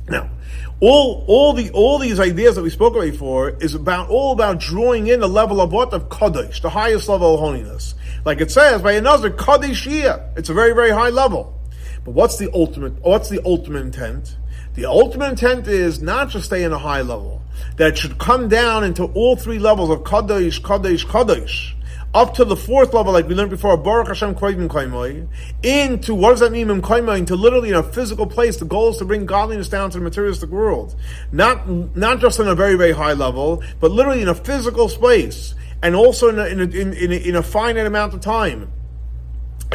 Now, 0.09 0.31
all 0.80 1.25
all 1.26 1.52
the 1.52 1.70
all 1.70 1.99
these 1.99 2.20
ideas 2.20 2.54
that 2.54 2.62
we 2.62 2.70
spoke 2.70 2.94
about 2.94 3.11
before 3.11 3.50
is 3.50 3.75
about 3.75 4.11
all 4.11 4.32
about 4.32 4.61
drawing 4.61 5.08
in 5.08 5.20
the 5.20 5.28
level 5.28 5.61
of 5.61 5.73
what 5.73 5.92
of 5.92 6.08
kaddish, 6.08 6.61
the 6.62 6.70
highest 6.70 7.08
level 7.08 7.35
of 7.35 7.40
holiness. 7.40 7.94
Like 8.25 8.40
it 8.40 8.50
says 8.50 8.82
by 8.82 8.92
another 8.92 9.30
kaddish 9.30 9.87
It's 9.87 10.49
a 10.49 10.54
very 10.54 10.75
very 10.75 10.90
high 10.90 11.11
level. 11.11 11.58
But 12.04 12.12
what's 12.12 12.38
the 12.38 12.50
ultimate? 12.54 12.94
What's 13.02 13.28
the 13.28 13.40
ultimate 13.44 13.82
intent? 13.82 14.37
The 14.75 14.87
ultimate 14.87 15.30
intent 15.30 15.66
is 15.66 16.00
not 16.00 16.30
to 16.32 16.40
stay 16.40 16.62
in 16.62 16.73
a 16.73 16.78
high 16.78 17.02
level. 17.02 17.42
That 17.76 17.99
should 17.99 18.18
come 18.18 18.49
down 18.49 18.85
into 18.85 19.04
all 19.04 19.35
three 19.35 19.58
levels 19.58 19.90
of 19.90 20.04
kaddish, 20.04 20.62
kaddish, 20.62 21.04
kaddish 21.04 21.76
up 22.15 22.35
to 22.35 22.45
the 22.45 22.57
fourth 22.57 22.95
level, 22.95 23.12
like 23.12 23.29
we 23.29 23.35
learned 23.35 23.50
before, 23.50 23.77
Baruch 23.77 24.09
Hashem 24.09 24.35
Koimim 24.35 25.29
into 25.62 26.15
what 26.15 26.31
does 26.31 26.41
that 26.41 26.53
mean, 26.53 26.71
Into 26.71 27.37
literally 27.37 27.69
in 27.69 27.75
a 27.75 27.83
physical 27.83 28.27
place. 28.27 28.57
The 28.57 28.65
goal 28.65 28.91
is 28.91 28.97
to 28.99 29.05
bring 29.05 29.27
godliness 29.27 29.69
down 29.69 29.91
to 29.91 29.99
the 29.99 30.05
materialistic 30.05 30.50
world. 30.50 30.97
Not, 31.33 31.69
not 31.69 32.21
just 32.21 32.41
on 32.41 32.49
a 32.49 32.55
very, 32.55 32.77
very 32.77 32.93
high 32.93 33.12
level, 33.12 33.62
but 33.81 33.91
literally 33.91 34.23
in 34.23 34.29
a 34.29 34.35
physical 34.35 34.88
space. 34.88 35.55
And 35.83 35.95
also 35.95 36.29
in 36.29 36.38
a, 36.38 36.47
in 36.47 36.61
a, 36.61 36.65
in, 36.65 36.93
in 36.95 37.12
a, 37.12 37.17
in 37.17 37.37
a 37.37 37.43
finite 37.43 37.87
amount 37.87 38.15
of 38.15 38.21
time 38.21 38.73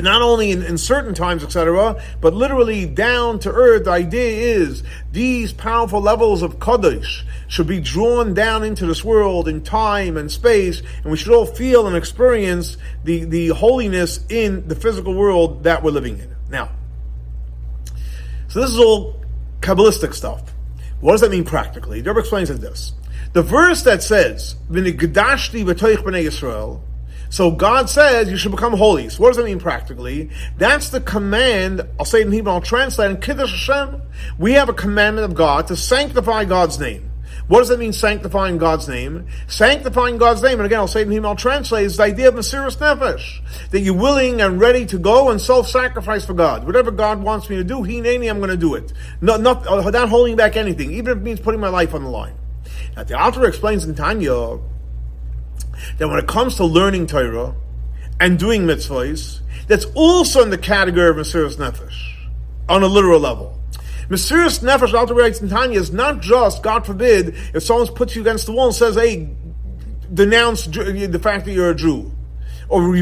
not 0.02 0.22
only 0.22 0.52
in, 0.52 0.64
in 0.64 0.78
certain 0.78 1.14
times, 1.14 1.44
etc., 1.44 2.02
but 2.20 2.34
literally 2.34 2.86
down 2.86 3.40
to 3.40 3.52
earth. 3.52 3.86
The 3.86 3.92
idea 3.92 4.58
is 4.58 4.84
these 5.12 5.54
powerful 5.54 6.02
levels 6.02 6.42
of 6.42 6.60
Kaddish 6.60 7.26
should 7.48 7.68
be 7.68 7.80
drawn 7.80 8.34
down 8.34 8.64
into 8.64 8.88
this 8.88 9.04
world 9.04 9.48
in 9.48 9.62
time 9.62 10.18
and 10.18 10.32
space, 10.32 10.82
and 11.04 11.12
we 11.12 11.18
should 11.18 11.34
all 11.34 11.46
feel 11.46 11.86
and 11.86 11.96
experience 11.96 12.78
the, 13.04 13.26
the 13.26 13.50
holiness 13.50 14.20
in 14.30 14.68
the 14.68 14.76
physical 14.76 15.14
world 15.14 15.64
that 15.64 15.84
we're 15.84 15.92
living 15.92 16.18
in. 16.18 16.36
Now, 16.50 16.72
so 18.48 18.62
this 18.62 18.72
is 18.72 18.80
all 18.80 19.22
Kabbalistic 19.62 20.14
stuff. 20.14 20.54
What 21.00 21.12
does 21.14 21.22
that 21.22 21.32
mean 21.32 21.44
practically? 21.44 22.02
The 22.02 22.12
explains 22.18 22.50
it 22.50 22.62
this. 22.62 22.94
The 23.34 23.42
verse 23.42 23.84
that 23.84 24.04
says, 24.04 24.56
V'nigdashti 24.70 25.66
b'toich 25.66 25.98
b'nei 25.98 26.26
Yisrael, 26.26 26.82
so 27.34 27.50
God 27.50 27.90
says 27.90 28.30
you 28.30 28.38
should 28.38 28.52
become 28.52 28.74
holy. 28.74 29.10
So 29.10 29.24
what 29.24 29.30
does 29.30 29.38
that 29.38 29.46
mean 29.46 29.58
practically? 29.58 30.30
That's 30.60 30.90
the 30.90 31.02
command, 31.02 31.82
I'll 31.98 32.06
say 32.06 32.22
it 32.22 32.28
in 32.28 32.32
Hebrew, 32.32 32.54
I'll 32.54 32.62
translate 32.62 33.10
in 33.10 33.20
Kiddush 33.20 33.50
Hashem. 33.50 34.04
We 34.38 34.52
have 34.52 34.70
a 34.70 34.74
commandment 34.74 35.26
of 35.26 35.34
God 35.34 35.66
to 35.70 35.76
sanctify 35.76 36.46
God's 36.46 36.80
name. 36.80 37.10
What 37.48 37.62
does 37.62 37.70
that 37.70 37.80
mean, 37.80 37.92
sanctifying 37.92 38.60
God's 38.60 38.88
name? 38.88 39.26
Sanctifying 39.48 40.20
God's 40.20 40.44
name, 40.44 40.60
and 40.60 40.68
again, 40.68 40.78
I'll 40.78 40.88
say 40.88 41.02
it 41.02 41.08
in 41.08 41.12
Hebrew, 41.12 41.28
I'll 41.28 41.36
translate, 41.36 41.88
is 41.88 41.98
the 41.98 42.04
idea 42.04 42.28
of 42.28 42.36
Mesiris 42.36 42.78
Nefesh. 42.78 43.42
That 43.72 43.80
you're 43.80 43.98
willing 43.98 44.40
and 44.40 44.60
ready 44.60 44.86
to 44.86 45.00
go 45.00 45.32
and 45.32 45.42
self-sacrifice 45.42 46.28
for 46.28 46.36
God. 46.36 46.68
Whatever 46.68 46.92
God 46.92 47.24
wants 47.24 47.50
me 47.50 47.56
to 47.56 47.64
do, 47.64 47.82
He, 47.82 48.00
Nani, 48.00 48.28
I'm 48.28 48.38
going 48.38 48.52
to 48.52 48.58
do 48.58 48.76
it. 48.76 48.94
No, 49.22 49.38
not, 49.38 49.66
uh, 49.66 49.90
not 49.90 50.10
holding 50.10 50.36
back 50.36 50.56
anything, 50.56 50.92
even 50.92 51.14
if 51.14 51.18
it 51.18 51.24
means 51.24 51.40
putting 51.40 51.60
my 51.60 51.70
life 51.70 51.96
on 51.96 52.04
the 52.04 52.12
line. 52.12 52.36
Now, 52.96 53.06
the 53.06 53.20
author 53.20 53.48
explains 53.48 53.86
in 53.86 53.96
Tanya, 53.96 54.60
that 55.98 56.08
when 56.08 56.20
it 56.20 56.28
comes 56.28 56.56
to 56.56 56.66
learning 56.66 57.08
Torah 57.08 57.56
and 58.20 58.38
doing 58.38 58.64
mitzvahs, 58.64 59.40
that's 59.68 59.86
also 59.96 60.42
in 60.42 60.50
the 60.50 60.58
category 60.58 61.10
of 61.10 61.16
Mesiris 61.16 61.56
Nefesh, 61.56 62.14
on 62.70 62.84
a 62.84 62.88
literal 62.88 63.20
level. 63.20 63.60
Mesiris 64.10 64.62
Nefesh, 64.62 64.94
Alter 64.94 65.14
writes 65.14 65.42
in 65.42 65.50
Tanya, 65.50 65.80
is 65.80 65.92
not 65.92 66.22
just, 66.22 66.62
God 66.62 66.86
forbid, 66.86 67.36
if 67.54 67.64
someone 67.64 67.88
puts 67.88 68.16
you 68.16 68.22
against 68.22 68.46
the 68.46 68.52
wall 68.52 68.68
and 68.68 68.76
says, 68.76 68.96
hey, 68.96 69.30
denounce 70.14 70.66
the 70.66 71.20
fact 71.22 71.46
that 71.46 71.52
you're 71.54 71.72
a 71.72 71.76
Jew, 71.76 72.12
or 72.70 72.96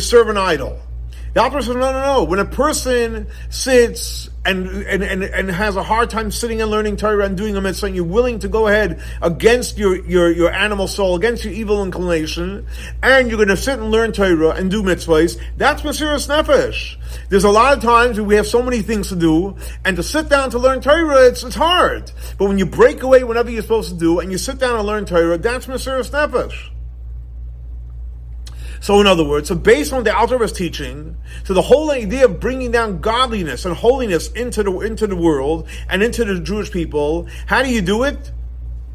serve 0.00 0.28
an 0.28 0.36
idol. 0.38 0.80
The 1.34 1.42
Alter 1.42 1.60
says, 1.60 1.74
no, 1.74 1.92
no, 1.92 2.00
no. 2.00 2.24
When 2.24 2.38
a 2.38 2.44
person 2.44 3.26
sits 3.50 4.30
and, 4.48 4.66
and, 4.86 5.02
and, 5.02 5.22
and 5.22 5.50
has 5.50 5.76
a 5.76 5.82
hard 5.82 6.08
time 6.08 6.30
sitting 6.30 6.62
and 6.62 6.70
learning 6.70 6.96
Torah 6.96 7.26
and 7.26 7.36
doing 7.36 7.56
a 7.56 7.60
mitzvah, 7.60 7.86
and 7.86 7.94
you're 7.94 8.04
willing 8.04 8.38
to 8.38 8.48
go 8.48 8.66
ahead 8.66 9.02
against 9.20 9.76
your, 9.76 9.96
your, 10.06 10.30
your 10.30 10.50
animal 10.50 10.88
soul, 10.88 11.16
against 11.16 11.44
your 11.44 11.52
evil 11.52 11.82
inclination, 11.82 12.66
and 13.02 13.28
you're 13.28 13.36
going 13.36 13.48
to 13.48 13.56
sit 13.56 13.78
and 13.78 13.90
learn 13.90 14.12
Torah 14.12 14.50
and 14.50 14.70
do 14.70 14.82
mitzvahs, 14.82 15.38
that's 15.56 15.82
Mesiris 15.82 16.28
Nefesh. 16.28 16.96
There's 17.28 17.44
a 17.44 17.50
lot 17.50 17.76
of 17.76 17.82
times 17.82 18.18
we 18.20 18.36
have 18.36 18.46
so 18.46 18.62
many 18.62 18.80
things 18.80 19.10
to 19.10 19.16
do, 19.16 19.56
and 19.84 19.96
to 19.96 20.02
sit 20.02 20.28
down 20.28 20.50
to 20.50 20.58
learn 20.58 20.80
Torah, 20.80 21.26
it's, 21.26 21.42
it's 21.42 21.54
hard. 21.54 22.10
But 22.38 22.46
when 22.46 22.58
you 22.58 22.66
break 22.66 23.02
away 23.02 23.24
whenever 23.24 23.50
you're 23.50 23.62
supposed 23.62 23.90
to 23.90 23.98
do, 23.98 24.20
and 24.20 24.32
you 24.32 24.38
sit 24.38 24.58
down 24.58 24.78
and 24.78 24.86
learn 24.86 25.04
Torah, 25.04 25.36
that's 25.36 25.66
Mesiris 25.66 26.10
Nefesh. 26.10 26.70
So 28.80 29.00
in 29.00 29.06
other 29.06 29.24
words, 29.24 29.48
so 29.48 29.54
based 29.54 29.92
on 29.92 30.04
the 30.04 30.16
Alter 30.16 30.38
teaching, 30.48 31.16
so 31.44 31.54
the 31.54 31.62
whole 31.62 31.90
idea 31.90 32.26
of 32.26 32.40
bringing 32.40 32.70
down 32.70 33.00
godliness 33.00 33.64
and 33.64 33.74
holiness 33.76 34.30
into 34.32 34.62
the, 34.62 34.78
into 34.80 35.06
the 35.06 35.16
world 35.16 35.68
and 35.88 36.02
into 36.02 36.24
the 36.24 36.40
Jewish 36.40 36.70
people, 36.70 37.28
how 37.46 37.62
do 37.62 37.70
you 37.70 37.80
do 37.80 38.04
it? 38.04 38.32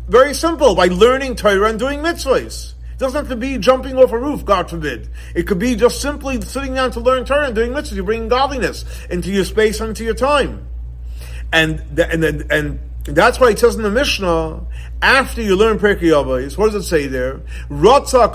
Very 0.08 0.34
simple, 0.34 0.76
by 0.76 0.88
learning 0.88 1.36
Torah 1.36 1.70
and 1.70 1.80
doing 1.80 2.00
mitzvahs. 2.00 2.74
It 2.94 3.00
doesn't 3.00 3.18
have 3.18 3.30
to 3.30 3.36
be 3.36 3.58
jumping 3.58 3.98
off 3.98 4.12
a 4.12 4.18
roof, 4.18 4.46
God 4.46 4.70
forbid. 4.70 5.10
It 5.36 5.48
could 5.48 5.60
be 5.60 5.76
just 5.76 6.02
simply 6.02 6.40
sitting 6.42 6.74
down 6.76 6.92
to 6.92 7.00
learn 7.00 7.26
Torah 7.26 7.48
and 7.48 7.56
doing 7.56 7.72
mitzvahs. 7.72 7.96
You're 7.96 8.04
bringing 8.04 8.30
godliness 8.30 8.86
into 9.10 9.32
your 9.32 9.46
space 9.46 9.80
and 9.80 9.90
into 9.90 10.04
your 10.04 10.14
time. 10.14 10.68
And, 11.52 11.82
and, 12.00 12.24
and, 12.24 12.52
and 12.52 12.80
that's 13.06 13.40
why 13.40 13.50
it 13.50 13.60
says 13.60 13.76
in 13.76 13.82
the 13.82 13.92
Mishnah, 13.92 14.66
after 15.02 15.42
you 15.42 15.56
learn 15.58 15.78
Pirkei 15.78 16.12
Avos, 16.12 16.58
what 16.58 16.72
does 16.72 16.86
it 16.86 16.88
say 16.88 17.08
there? 17.08 17.42
Rotza. 17.70 18.32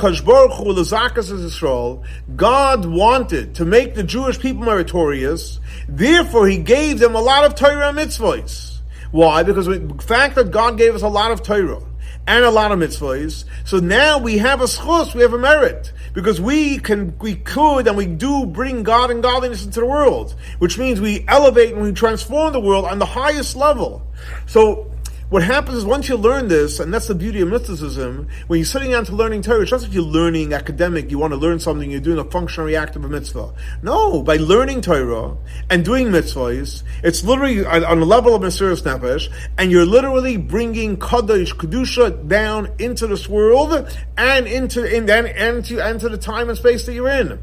God 2.37 2.85
wanted 2.85 3.55
to 3.55 3.65
make 3.65 3.95
the 3.95 4.03
Jewish 4.03 4.39
people 4.39 4.65
meritorious. 4.65 5.61
Therefore, 5.89 6.47
He 6.47 6.59
gave 6.59 6.99
them 6.99 7.15
a 7.15 7.21
lot 7.21 7.45
of 7.45 7.55
Torah 7.55 7.93
mitzvahs. 7.93 8.81
Why? 9.11 9.43
Because 9.43 9.67
the 9.67 10.03
fact 10.07 10.35
that 10.35 10.51
God 10.51 10.77
gave 10.77 10.95
us 10.95 11.03
a 11.03 11.09
lot 11.09 11.31
of 11.31 11.43
Torah 11.43 11.83
and 12.29 12.45
a 12.45 12.51
lot 12.51 12.71
of 12.71 12.79
mitzvahs, 12.79 13.45
so 13.65 13.79
now 13.79 14.19
we 14.19 14.37
have 14.37 14.61
a 14.61 14.65
schus, 14.65 15.15
we 15.15 15.23
have 15.23 15.33
a 15.33 15.39
merit 15.39 15.93
because 16.13 16.39
we 16.39 16.79
can, 16.79 17.17
we 17.21 17.37
could, 17.37 17.89
and 17.89 17.97
we 17.97 18.05
do 18.05 18.45
bring 18.45 18.83
God 18.83 19.11
and 19.11 19.23
godliness 19.23 19.65
into 19.65 19.81
the 19.81 19.87
world, 19.87 20.35
which 20.59 20.77
means 20.77 21.01
we 21.01 21.25
elevate 21.27 21.73
and 21.73 21.83
we 21.83 21.93
transform 21.93 22.53
the 22.53 22.61
world 22.61 22.85
on 22.85 22.99
the 22.99 23.07
highest 23.07 23.57
level. 23.57 24.07
So, 24.47 24.93
what 25.31 25.43
happens 25.43 25.77
is 25.77 25.85
once 25.85 26.09
you 26.09 26.17
learn 26.17 26.49
this, 26.49 26.81
and 26.81 26.93
that's 26.93 27.07
the 27.07 27.15
beauty 27.15 27.43
of 27.43 27.49
mysticism, 27.49 28.29
when 28.47 28.59
you're 28.59 28.65
sitting 28.65 28.93
down 28.93 29.05
to 29.05 29.15
learning 29.15 29.43
Torah, 29.43 29.61
it's 29.61 29.73
not 29.73 29.83
that 29.83 29.93
you're 29.93 30.03
learning 30.03 30.55
academic, 30.55 31.11
you 31.11 31.19
want 31.19 31.33
to 31.33 31.37
learn 31.37 31.61
something, 31.61 31.91
you're 31.91 32.01
doing 32.01 32.19
a 32.19 32.25
functionary 32.25 32.77
act 32.77 32.97
of 32.97 33.05
a 33.05 33.09
mitzvah. 33.09 33.53
No, 33.83 34.23
by 34.23 34.37
learning 34.37 34.81
Torah 34.81 35.37
and 35.69 35.85
doing 35.85 36.07
mitzvahs, 36.07 36.83
it's 37.03 37.23
literally 37.25 37.63
on 37.67 38.01
the 38.01 38.07
level 38.07 38.35
of 38.35 38.41
Mesiris 38.41 38.83
Nefesh, 38.83 39.31
and 39.59 39.71
you're 39.71 39.85
literally 39.85 40.39
bringing 40.39 40.99
Kaddish, 40.99 41.55
Kedusha 41.55 42.27
down 42.27 42.73
into 42.79 43.07
this 43.07 43.29
world 43.29 43.87
and 44.17 44.47
into, 44.47 44.83
in, 44.83 45.11
and, 45.11 45.27
and, 45.27 45.65
to, 45.67 45.85
and 45.85 46.01
to 46.01 46.09
the 46.09 46.19
time 46.19 46.49
and 46.49 46.57
space 46.57 46.87
that 46.87 46.95
you're 46.95 47.09
in. 47.09 47.39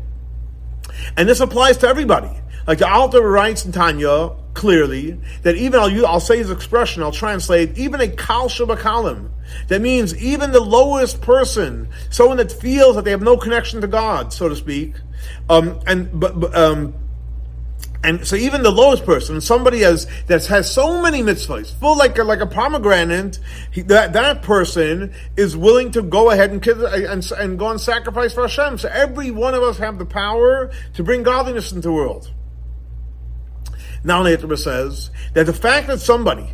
And 1.16 1.30
this 1.30 1.40
applies 1.40 1.78
to 1.78 1.88
everybody. 1.88 2.32
Like 2.66 2.80
the 2.80 2.90
Alter 2.90 3.22
writes 3.22 3.64
in 3.64 3.72
Tanya, 3.72 4.32
clearly 4.56 5.20
that 5.44 5.56
even 5.56 5.80
I'll, 5.80 6.06
I'll 6.08 6.20
say 6.20 6.38
his 6.38 6.50
expression, 6.50 7.04
I'll 7.04 7.12
translate, 7.12 7.78
even 7.78 8.02
a 8.02 8.08
kal 8.08 8.50
shabakalim. 8.50 9.30
That 9.68 9.82
means 9.82 10.16
even 10.18 10.52
the 10.52 10.60
lowest 10.60 11.22
person, 11.22 11.90
someone 12.10 12.38
that 12.38 12.52
feels 12.52 12.96
that 12.96 13.06
they 13.06 13.12
have 13.12 13.22
no 13.22 13.38
connection 13.38 13.82
to 13.82 13.88
God, 13.88 14.34
so 14.34 14.50
to 14.50 14.56
speak, 14.56 14.96
um, 15.50 15.80
and 15.86 16.20
but, 16.20 16.34
um, 16.56 16.96
And 18.04 18.26
so 18.26 18.36
even 18.36 18.62
the 18.62 18.72
lowest 18.72 19.04
person, 19.04 19.42
somebody 19.42 19.80
has 19.80 20.06
that 20.28 20.46
has 20.46 20.70
so 20.72 21.02
many 21.02 21.24
mitzvahs, 21.24 21.74
full 21.80 21.98
like 21.98 22.16
a, 22.20 22.24
like 22.24 22.40
a 22.40 22.46
pomegranate, 22.46 23.40
he, 23.72 23.82
that 23.84 24.14
that 24.14 24.44
person 24.44 25.12
is 25.36 25.58
willing 25.58 25.90
to 25.92 26.04
go 26.04 26.30
ahead 26.30 26.52
and, 26.52 26.66
and 26.68 27.32
and 27.32 27.58
go 27.58 27.70
and 27.70 27.82
sacrifice 27.82 28.32
for 28.34 28.44
Hashem. 28.48 28.78
So 28.78 28.90
every 28.90 29.32
one 29.32 29.56
of 29.56 29.64
us 29.64 29.80
have 29.80 29.98
the 29.98 30.06
power 30.06 30.72
to 30.94 31.04
bring 31.04 31.24
godliness 31.24 31.72
into 31.72 31.88
the 31.90 31.94
world. 31.94 32.32
Now, 34.06 34.24
Netra 34.24 34.58
says 34.58 35.12
that 35.34 35.48
the 35.48 35.54
fact 35.54 35.88
that 35.88 36.00
somebody 36.00 36.48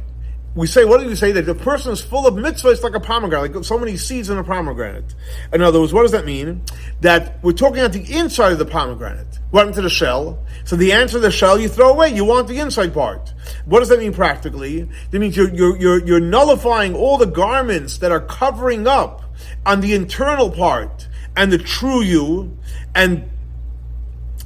we 0.54 0.68
say, 0.68 0.84
what 0.84 1.00
do 1.00 1.08
we 1.08 1.16
say? 1.16 1.32
That 1.32 1.46
the 1.46 1.56
person 1.56 1.94
is 1.94 2.02
full 2.02 2.28
of 2.28 2.34
mitzvahs 2.34 2.84
like 2.84 2.94
a 2.94 3.00
pomegranate, 3.00 3.56
like 3.56 3.64
so 3.64 3.80
many 3.80 3.96
seeds 3.96 4.30
in 4.30 4.38
a 4.38 4.44
pomegranate. 4.44 5.16
In 5.54 5.62
other 5.62 5.80
words, 5.80 5.94
what 5.94 6.02
does 6.02 6.12
that 6.12 6.26
mean? 6.26 6.62
That 7.00 7.42
we're 7.42 7.54
talking 7.54 7.80
about 7.80 7.94
the 7.94 8.14
inside 8.14 8.52
of 8.52 8.60
the 8.60 8.66
pomegranate. 8.66 9.40
What 9.52 9.68
into 9.68 9.82
the 9.82 9.90
shell? 9.90 10.44
So 10.66 10.76
the 10.76 10.92
answer 10.92 11.14
to 11.14 11.20
the 11.20 11.32
shell 11.32 11.58
you 11.58 11.70
throw 11.70 11.92
away. 11.92 12.10
You 12.10 12.26
want 12.26 12.50
the 12.50 12.60
inside 12.60 12.94
part. 12.94 13.34
What 13.66 13.80
does 13.80 13.90
that 13.90 14.00
mean 14.00 14.14
practically? 14.14 14.90
That 15.12 15.20
means 15.20 15.38
you're, 15.38 15.54
you're, 15.54 15.78
you're, 15.78 16.06
you're 16.06 16.20
nullifying 16.20 16.96
all 16.96 17.18
the 17.18 17.28
garments 17.28 18.00
that 18.00 18.12
are 18.12 18.22
covering 18.22 18.88
up 18.88 19.24
on 19.66 19.80
the 19.80 19.94
internal 19.94 20.52
part 20.52 21.08
and 21.38 21.50
the 21.50 21.60
true 21.60 22.02
you 22.02 22.58
and 22.94 23.30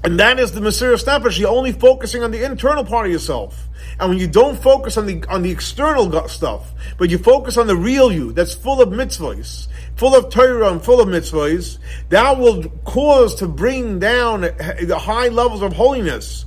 and 0.05 0.19
that 0.19 0.39
is 0.39 0.51
the 0.51 0.59
Mesiris 0.59 1.03
Nefesh. 1.03 1.39
You're 1.39 1.49
only 1.49 1.71
focusing 1.71 2.21
on 2.21 2.29
the 2.29 2.43
internal 2.43 2.85
part 2.85 3.07
of 3.07 3.11
yourself. 3.11 3.67
And 3.99 4.09
when 4.09 4.19
you 4.19 4.27
don't 4.27 4.55
focus 4.61 4.97
on 4.97 5.07
the 5.07 5.23
on 5.29 5.41
the 5.41 5.49
external 5.49 6.27
stuff, 6.27 6.73
but 6.99 7.09
you 7.09 7.17
focus 7.17 7.57
on 7.57 7.65
the 7.65 7.75
real 7.75 8.11
you 8.11 8.31
that's 8.31 8.53
full 8.53 8.81
of 8.81 8.89
mitzvahs, 8.89 9.67
full 9.95 10.15
of 10.15 10.29
Torah 10.29 10.71
and 10.71 10.83
full 10.83 11.01
of 11.01 11.07
mitzvahs, 11.07 11.79
that 12.09 12.37
will 12.37 12.63
cause 12.83 13.33
to 13.35 13.47
bring 13.47 13.97
down 13.97 14.41
the 14.41 14.99
high 14.99 15.29
levels 15.29 15.63
of 15.63 15.73
holiness 15.73 16.44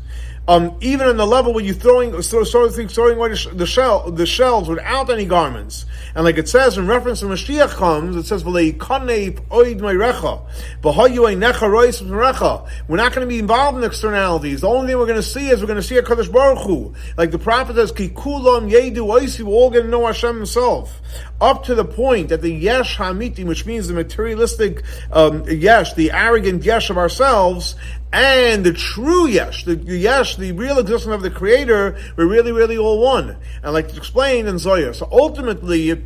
um, 0.49 0.77
even 0.81 1.07
on 1.07 1.19
the 1.19 1.27
level 1.27 1.53
where 1.53 1.63
you're 1.63 1.75
throwing, 1.75 2.11
things, 2.13 2.95
throwing 2.95 3.19
away 3.19 3.29
the 3.29 3.67
shell, 3.67 4.11
the 4.11 4.25
shells 4.25 4.67
without 4.67 5.11
any 5.11 5.27
garments. 5.27 5.85
And 6.15 6.25
like 6.25 6.39
it 6.39 6.49
says 6.49 6.79
in 6.79 6.87
reference 6.87 7.21
to 7.21 7.27
Mashiach 7.27 7.69
comes, 7.69 8.17
it 8.17 8.25
says, 8.25 8.47
We're 8.47 8.73
not 12.97 13.13
going 13.13 13.21
to 13.21 13.27
be 13.27 13.39
involved 13.39 13.79
in 13.79 13.85
externalities. 13.85 14.63
The 14.63 14.69
only 14.69 14.87
thing 14.87 14.99
we're 14.99 15.05
going 15.05 15.17
to 15.17 15.23
see 15.23 15.51
is 15.51 15.61
we're 15.61 15.67
going 15.67 15.77
to 15.77 15.83
see 15.83 15.99
a 15.99 16.03
Kaddish 16.03 16.29
Baruch 16.29 16.67
Hu. 16.67 16.95
Like 17.19 17.31
the 17.31 17.39
prophet 17.39 17.77
says, 17.77 17.93
Kikulam 17.93 18.73
Yedu 18.73 19.07
Oisi, 19.07 19.43
we're 19.43 19.53
all 19.53 19.71
going 19.71 19.85
to 19.85 19.91
know 19.91 20.07
Hashem 20.07 20.35
himself. 20.35 21.03
Up 21.43 21.65
to 21.65 21.75
the 21.75 21.85
point 21.85 22.31
that 22.31 22.41
the 22.41 22.53
Yesh 22.53 22.97
Hamiti, 22.97 23.45
which 23.45 23.67
means 23.67 23.87
the 23.87 23.95
materialistic 23.95 24.83
um, 25.13 25.45
Yesh, 25.47 25.93
the 25.93 26.11
arrogant 26.13 26.65
Yesh 26.65 26.89
of 26.89 26.97
ourselves, 26.97 27.77
and 28.13 28.65
the 28.65 28.73
true 28.73 29.27
Yesh, 29.27 29.65
the, 29.65 29.77
Yesh, 29.77 30.37
the 30.37 30.53
real 30.53 30.79
existence 30.79 31.15
of 31.15 31.23
the 31.23 31.31
Creator, 31.31 31.99
we're 32.17 32.27
really, 32.27 32.53
really 32.53 32.79
all 32.79 33.01
one. 33.01 33.37
And 33.63 33.73
like 33.73 33.97
explained 33.97 34.49
in 34.49 34.59
Zohar. 34.59 34.95
So 34.95 35.09
ultimately, 35.13 36.03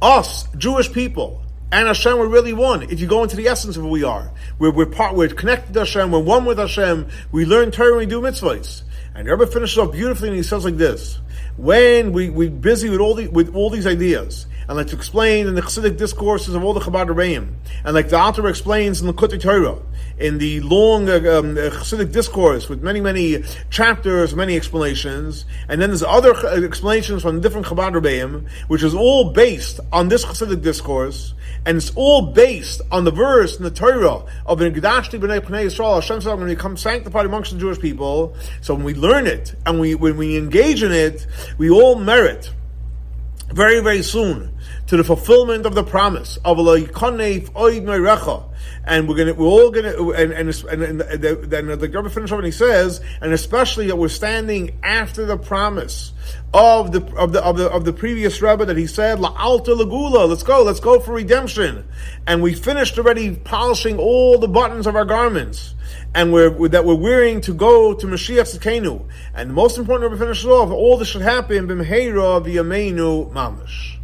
us, 0.00 0.48
Jewish 0.56 0.92
people, 0.92 1.42
and 1.72 1.86
Hashem, 1.86 2.18
we're 2.18 2.28
really 2.28 2.52
one. 2.52 2.82
If 2.82 3.00
you 3.00 3.06
go 3.06 3.22
into 3.22 3.34
the 3.34 3.48
essence 3.48 3.76
of 3.76 3.82
who 3.82 3.88
we 3.88 4.04
are, 4.04 4.30
we're, 4.58 4.70
we're 4.70 4.86
part, 4.86 5.16
we're 5.16 5.28
connected 5.28 5.72
to 5.72 5.80
Hashem, 5.80 6.12
we're 6.12 6.20
one 6.20 6.44
with 6.44 6.58
Hashem, 6.58 7.08
we 7.32 7.46
learn 7.46 7.70
Torah 7.70 7.96
we 7.96 8.06
do 8.06 8.20
mitzvahs. 8.20 8.82
And 9.14 9.26
Rebbe 9.26 9.46
finishes 9.46 9.78
off 9.78 9.92
beautifully 9.92 10.28
and 10.28 10.36
he 10.36 10.42
says 10.42 10.64
like 10.64 10.76
this, 10.76 11.18
when 11.56 12.12
we, 12.12 12.30
we're 12.30 12.50
busy 12.50 12.88
with 12.88 13.00
all, 13.00 13.14
the, 13.14 13.28
with 13.28 13.54
all 13.54 13.70
these 13.70 13.86
ideas, 13.86 14.46
and 14.68 14.76
let's 14.76 14.92
explain 14.92 15.46
in 15.46 15.54
the 15.54 15.62
Chassidic 15.62 15.96
discourses 15.96 16.54
of 16.54 16.62
all 16.62 16.72
the 16.72 16.80
Chabad 16.80 17.08
Rebbeim, 17.08 17.54
and 17.84 17.94
like 17.94 18.10
the 18.10 18.18
Alter 18.18 18.46
explains 18.48 19.00
in 19.00 19.06
the 19.06 19.14
Kutei 19.14 19.40
Torah, 19.40 19.78
in 20.18 20.38
the 20.38 20.60
long 20.60 21.08
uh, 21.08 21.14
um, 21.14 21.56
uh, 21.56 21.70
Chassidic 21.70 22.12
discourse 22.12 22.68
with 22.68 22.82
many, 22.82 23.00
many 23.00 23.42
chapters, 23.70 24.34
many 24.34 24.56
explanations, 24.56 25.44
and 25.68 25.80
then 25.80 25.90
there's 25.90 26.02
other 26.02 26.34
explanations 26.64 27.22
from 27.22 27.40
different 27.40 27.66
Chabad 27.66 27.94
Rebbeim, 27.94 28.48
which 28.68 28.82
is 28.82 28.94
all 28.94 29.32
based 29.32 29.80
on 29.92 30.08
this 30.08 30.24
Chassidic 30.24 30.62
discourse, 30.62 31.34
and 31.64 31.76
it's 31.76 31.92
all 31.94 32.32
based 32.32 32.80
on 32.90 33.04
the 33.04 33.10
verse 33.10 33.56
in 33.56 33.64
the 33.64 33.70
Torah 33.70 34.24
of 34.46 34.58
the 34.58 34.70
Gedashti 34.70 35.20
B'nai 35.20 35.40
Pnei 35.40 35.66
Yisrael, 35.66 35.94
Hashem 35.94 36.20
said, 36.20 36.34
when 36.34 36.48
we 36.48 36.54
become 36.54 36.76
sanctified 36.76 37.26
amongst 37.26 37.52
the 37.52 37.58
Jewish 37.58 37.78
people, 37.78 38.36
so 38.60 38.74
when 38.74 38.84
we 38.84 38.94
learn 38.94 39.26
it, 39.26 39.54
and 39.66 39.80
we, 39.80 39.94
when 39.94 40.16
we 40.16 40.36
engage 40.36 40.82
in 40.82 40.92
it, 40.92 41.26
we 41.58 41.70
all 41.70 41.96
merit 41.96 42.52
very, 43.52 43.80
very 43.80 44.02
soon 44.02 44.52
to 44.92 44.98
the 44.98 45.04
fulfillment 45.04 45.64
of 45.64 45.74
the 45.74 45.82
promise 45.82 46.36
of 46.44 46.58
and 46.58 46.64
we're 49.08 49.16
gonna, 49.16 49.32
we're 49.32 49.46
all 49.46 49.70
gonna, 49.70 50.10
and 50.10 50.32
and 50.32 50.64
and, 50.64 51.00
then 51.00 51.66
the, 51.66 51.76
the 51.76 51.88
Rebbe 51.88 52.10
finishes 52.10 52.30
off 52.30 52.40
and 52.40 52.44
he 52.44 52.52
says, 52.52 53.00
and 53.22 53.32
especially 53.32 53.86
that 53.86 53.96
we're 53.96 54.10
standing 54.10 54.78
after 54.82 55.24
the 55.24 55.38
promise 55.38 56.12
of 56.52 56.92
the 56.92 57.02
of 57.16 57.32
the 57.32 57.42
of 57.42 57.56
the 57.56 57.70
of 57.70 57.86
the 57.86 57.94
previous 57.94 58.42
Rebbe 58.42 58.66
that 58.66 58.76
he 58.76 58.86
said, 58.86 59.18
La 59.18 59.34
Alta 59.34 59.70
Lagula, 59.70 60.28
let's 60.28 60.42
go, 60.42 60.62
let's 60.62 60.80
go 60.80 61.00
for 61.00 61.14
redemption, 61.14 61.88
and 62.26 62.42
we 62.42 62.52
finished 62.52 62.98
already 62.98 63.34
polishing 63.34 63.96
all 63.96 64.36
the 64.36 64.48
buttons 64.48 64.86
of 64.86 64.94
our 64.94 65.06
garments 65.06 65.74
and 66.14 66.34
we're, 66.34 66.68
that 66.68 66.84
we're 66.84 66.94
wearing 66.94 67.40
to 67.40 67.54
go 67.54 67.94
to 67.94 68.06
Mashiach 68.06 68.58
Tzedkenu. 68.58 69.08
And 69.32 69.48
the 69.48 69.54
most 69.54 69.78
important, 69.78 70.10
Rebbe 70.10 70.22
finishes 70.22 70.44
off, 70.44 70.70
all 70.70 70.98
this 70.98 71.08
should 71.08 71.22
happen, 71.22 71.66
B'mheira 71.66 72.44
v'yameinu 72.44 73.32
mamash. 73.32 73.96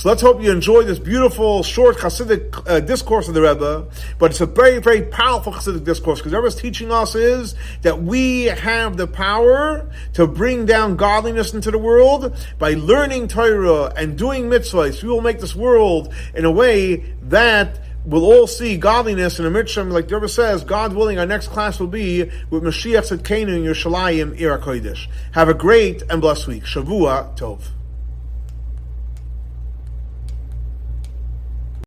So 0.00 0.08
let's 0.08 0.22
hope 0.22 0.42
you 0.42 0.50
enjoy 0.50 0.84
this 0.84 0.98
beautiful, 0.98 1.62
short 1.62 1.98
Hasidic 1.98 2.66
uh, 2.66 2.80
discourse 2.80 3.28
of 3.28 3.34
the 3.34 3.42
Rebbe. 3.42 3.86
But 4.18 4.30
it's 4.30 4.40
a 4.40 4.46
very, 4.46 4.78
very 4.78 5.02
powerful 5.02 5.52
Hasidic 5.52 5.84
discourse 5.84 6.20
because 6.20 6.32
Rebbe's 6.32 6.54
teaching 6.54 6.90
us 6.90 7.14
is 7.14 7.54
that 7.82 8.02
we 8.02 8.44
have 8.44 8.96
the 8.96 9.06
power 9.06 9.90
to 10.14 10.26
bring 10.26 10.64
down 10.64 10.96
godliness 10.96 11.52
into 11.52 11.70
the 11.70 11.76
world 11.76 12.34
by 12.58 12.72
learning 12.72 13.28
Torah 13.28 13.92
and 13.94 14.16
doing 14.16 14.44
mitzvahs. 14.44 15.02
We 15.02 15.10
will 15.10 15.20
make 15.20 15.38
this 15.38 15.54
world 15.54 16.14
in 16.34 16.46
a 16.46 16.50
way 16.50 17.04
that 17.24 17.78
we'll 18.06 18.24
all 18.24 18.46
see 18.46 18.78
godliness 18.78 19.38
in 19.38 19.44
a 19.44 19.50
mitzvah, 19.50 19.82
like 19.84 20.08
the 20.08 20.14
Rebbe 20.14 20.30
says, 20.30 20.64
God 20.64 20.94
willing, 20.94 21.18
our 21.18 21.26
next 21.26 21.48
class 21.48 21.78
will 21.78 21.88
be 21.88 22.22
with 22.48 22.62
Mashiach 22.62 23.18
Tzedkenu 23.18 23.54
in 23.54 23.64
Yerushalayim, 23.64 24.40
Ir 24.40 24.96
Have 25.32 25.50
a 25.50 25.54
great 25.54 26.00
and 26.08 26.22
blessed 26.22 26.46
week. 26.46 26.64
Shavua 26.64 27.36
Tov. 27.36 27.60